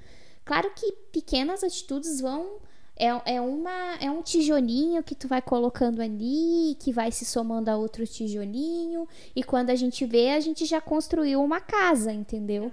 [0.45, 2.61] Claro que pequenas atitudes vão
[2.97, 7.69] é, é, uma, é um tijolinho que tu vai colocando ali, que vai se somando
[7.69, 12.71] a outro tijolinho, e quando a gente vê, a gente já construiu uma casa, entendeu?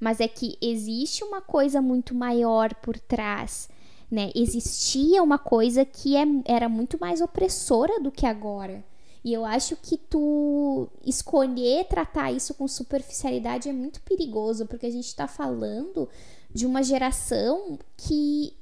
[0.00, 3.68] Mas é que existe uma coisa muito maior por trás,
[4.10, 4.30] né?
[4.34, 8.82] Existia uma coisa que é, era muito mais opressora do que agora.
[9.22, 14.90] E eu acho que tu escolher tratar isso com superficialidade é muito perigoso, porque a
[14.90, 16.08] gente está falando
[16.52, 18.54] de uma geração que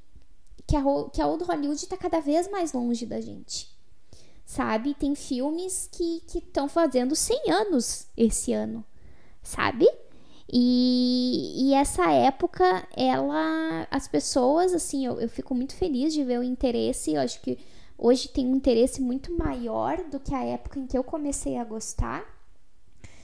[0.69, 3.75] que a, que a Old Hollywood está cada vez mais longe da gente.
[4.45, 4.93] Sabe?
[4.93, 8.85] Tem filmes que estão fazendo 100 anos esse ano,
[9.41, 9.87] sabe?
[10.51, 13.87] E, e, essa época, ela.
[13.91, 17.13] As pessoas, assim, eu, eu fico muito feliz de ver o interesse.
[17.13, 17.59] Eu acho que
[17.97, 21.63] hoje tem um interesse muito maior do que a época em que eu comecei a
[21.63, 22.23] gostar.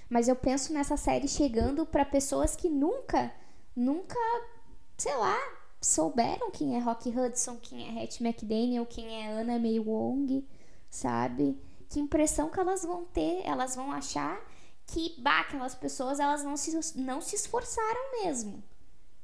[0.08, 3.32] Mas eu penso nessa série chegando para pessoas que nunca,
[3.76, 4.20] nunca,
[4.98, 5.38] sei lá,
[5.86, 10.44] souberam quem é Rock Hudson, quem é Hattie McDaniel, quem é Anna May Wong,
[10.90, 11.56] sabe?
[11.88, 13.44] Que impressão que elas vão ter?
[13.46, 14.42] Elas vão achar
[14.88, 18.64] que, bah, aquelas pessoas elas não se, não se esforçaram mesmo.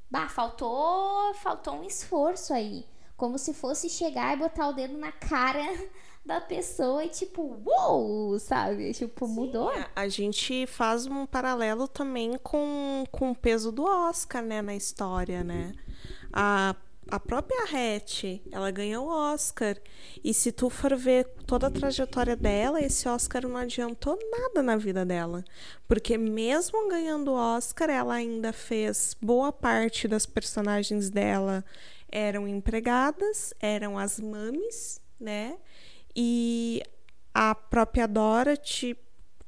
[0.08, 2.86] Bah, faltou, faltou um esforço aí.
[3.16, 5.64] Como se fosse chegar e botar o dedo na cara
[6.24, 8.92] da pessoa e tipo, uou, sabe?
[8.92, 9.72] Tipo, Sim, mudou.
[9.96, 15.42] A gente faz um paralelo também com, com o peso do Oscar, né, na história,
[15.42, 15.72] né?
[16.32, 16.74] A,
[17.08, 19.76] a própria Hatch, ela ganhou o Oscar.
[20.24, 24.76] E se tu for ver toda a trajetória dela, esse Oscar não adiantou nada na
[24.76, 25.44] vida dela.
[25.86, 31.64] Porque mesmo ganhando o Oscar, ela ainda fez boa parte das personagens dela
[32.12, 35.56] eram empregadas, eram as mames, né?
[36.14, 36.82] E
[37.32, 38.94] a própria Dorothy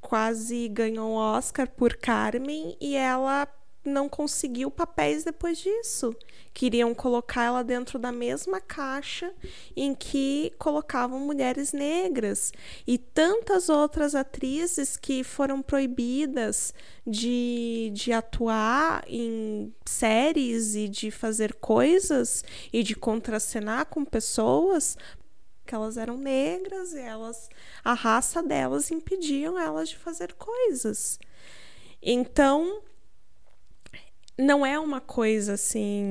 [0.01, 3.47] quase ganhou o Oscar por Carmen e ela
[3.85, 6.14] não conseguiu papéis depois disso.
[6.53, 9.32] Queriam colocar ela dentro da mesma caixa
[9.76, 12.53] em que colocavam mulheres negras.
[12.87, 16.72] E tantas outras atrizes que foram proibidas
[17.07, 24.97] de, de atuar em séries e de fazer coisas e de contracenar com pessoas
[25.66, 27.49] que elas eram negras e elas
[27.82, 31.18] a raça delas impediam elas de fazer coisas.
[32.03, 32.82] Então,
[34.39, 36.03] não é uma coisa assim,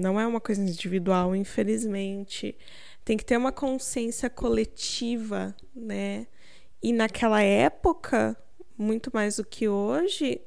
[0.00, 2.56] não é uma coisa individual, infelizmente.
[3.04, 6.26] Tem que ter uma consciência coletiva, né?
[6.82, 8.36] E naquela época,
[8.78, 10.40] muito mais do que hoje,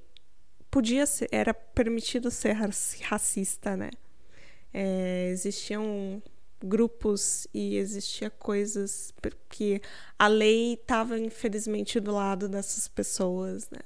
[0.71, 2.53] podia ser, era permitido ser
[3.01, 3.91] racista, né?
[4.73, 6.21] É, existiam
[6.63, 9.13] grupos e existia coisas
[9.49, 9.81] que
[10.17, 13.79] a lei estava infelizmente do lado dessas pessoas, né?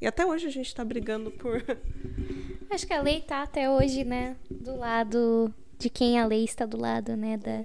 [0.00, 1.62] E até hoje a gente está brigando por.
[2.70, 4.36] Acho que a lei tá até hoje, né?
[4.50, 7.36] Do lado de quem a lei está do lado, né?
[7.36, 7.64] Da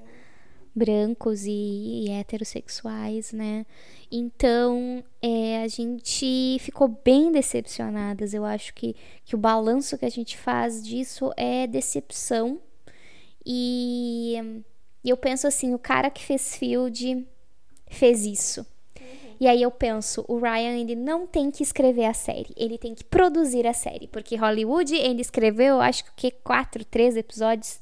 [0.74, 3.66] brancos e, e heterossexuais, né?
[4.12, 8.34] Então, é, a gente ficou bem decepcionadas.
[8.34, 12.60] Eu acho que, que o balanço que a gente faz disso é decepção.
[13.46, 14.64] E,
[15.04, 17.28] e eu penso assim: o cara que fez Field
[17.90, 18.66] fez isso.
[19.42, 22.94] E aí eu penso, o Ryan ele não tem que escrever a série, ele tem
[22.94, 27.80] que produzir a série, porque Hollywood ele escreveu, acho que quatro, três episódios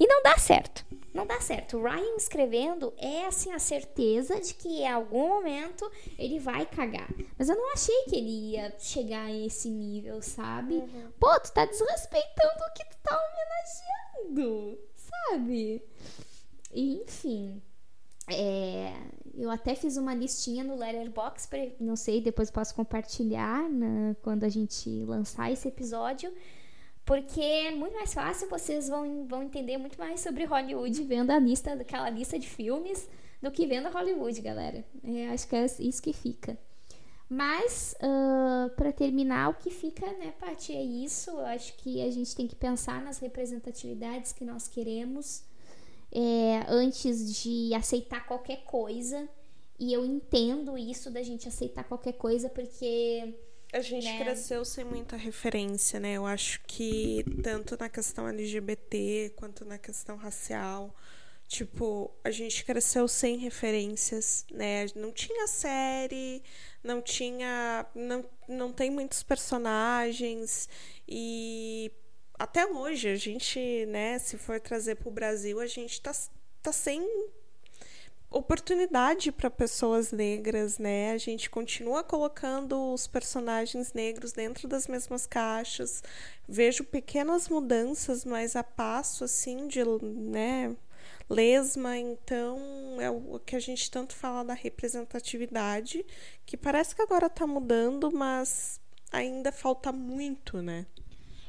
[0.00, 0.84] e não dá certo.
[1.14, 1.76] Não dá certo.
[1.76, 5.88] O Ryan escrevendo é assim a certeza de que em algum momento
[6.18, 7.08] ele vai cagar.
[7.38, 10.74] Mas eu não achei que ele ia chegar a esse nível, sabe?
[10.74, 11.12] Uhum.
[11.20, 13.16] Pô, tu tá desrespeitando o que tu tá
[14.26, 15.84] homenageando, sabe?
[16.72, 17.62] E, enfim.
[18.32, 18.92] É,
[19.34, 24.48] eu até fiz uma listinha no Letterbox, não sei, depois posso compartilhar na, quando a
[24.48, 26.32] gente lançar esse episódio,
[27.04, 31.38] porque é muito mais fácil, vocês vão, vão entender muito mais sobre Hollywood vendo a
[31.38, 33.08] lista, daquela lista de filmes,
[33.42, 34.84] do que vendo Hollywood, galera.
[35.02, 36.58] É, acho que é isso que fica.
[37.28, 41.30] Mas, uh, para terminar, o que fica, né, Paty, é isso.
[41.30, 45.44] Eu acho que a gente tem que pensar nas representatividades que nós queremos
[46.12, 49.28] é, antes de aceitar qualquer coisa.
[49.78, 53.34] E eu entendo isso da gente aceitar qualquer coisa porque.
[53.72, 54.18] A gente né?
[54.24, 56.14] cresceu sem muita referência, né?
[56.14, 60.92] Eu acho que tanto na questão LGBT quanto na questão racial,
[61.46, 64.86] tipo, a gente cresceu sem referências, né?
[64.96, 66.42] Não tinha série,
[66.82, 67.86] não tinha.
[67.94, 70.68] Não, não tem muitos personagens
[71.08, 71.92] e
[72.40, 76.10] até hoje, a gente, né, se for trazer para o Brasil, a gente está
[76.62, 77.06] tá sem
[78.30, 81.12] oportunidade para pessoas negras, né?
[81.12, 86.02] A gente continua colocando os personagens negros dentro das mesmas caixas.
[86.48, 90.74] Vejo pequenas mudanças, mas a passo assim de, né,
[91.28, 92.58] lesma, então
[93.00, 96.06] é o que a gente tanto fala da representatividade,
[96.46, 98.80] que parece que agora está mudando, mas
[99.12, 100.86] ainda falta muito, né?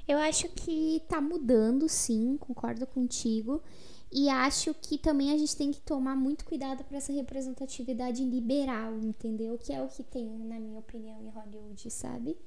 [0.07, 3.61] Eu acho que tá mudando, sim, concordo contigo.
[4.11, 8.97] E acho que também a gente tem que tomar muito cuidado para essa representatividade liberal,
[8.99, 9.57] entendeu?
[9.57, 12.37] Que é o que tem, na minha opinião, em Hollywood, sabe?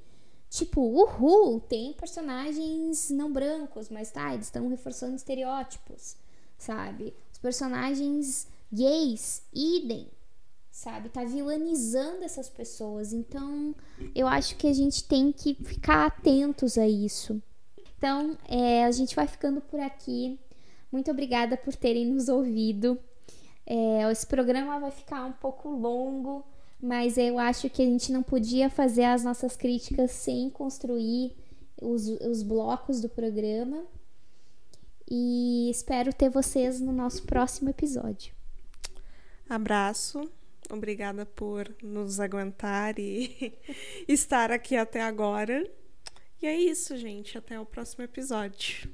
[0.50, 6.16] Tipo, Who tem personagens não brancos, mas tá, eles estão reforçando estereótipos,
[6.58, 7.14] sabe?
[7.32, 10.08] Os personagens gays, idem,
[10.74, 11.08] sabe?
[11.08, 13.12] Tá vilanizando essas pessoas.
[13.12, 13.72] Então,
[14.12, 17.40] eu acho que a gente tem que ficar atentos a isso.
[17.96, 20.36] Então, é, a gente vai ficando por aqui.
[20.90, 22.98] Muito obrigada por terem nos ouvido.
[23.64, 26.44] É, esse programa vai ficar um pouco longo,
[26.82, 31.36] mas eu acho que a gente não podia fazer as nossas críticas sem construir
[31.80, 33.84] os, os blocos do programa.
[35.08, 38.34] E espero ter vocês no nosso próximo episódio.
[39.48, 40.28] Abraço.
[40.70, 43.60] Obrigada por nos aguentar e
[44.08, 45.68] estar aqui até agora.
[46.40, 47.38] E é isso, gente.
[47.38, 48.88] Até o próximo episódio.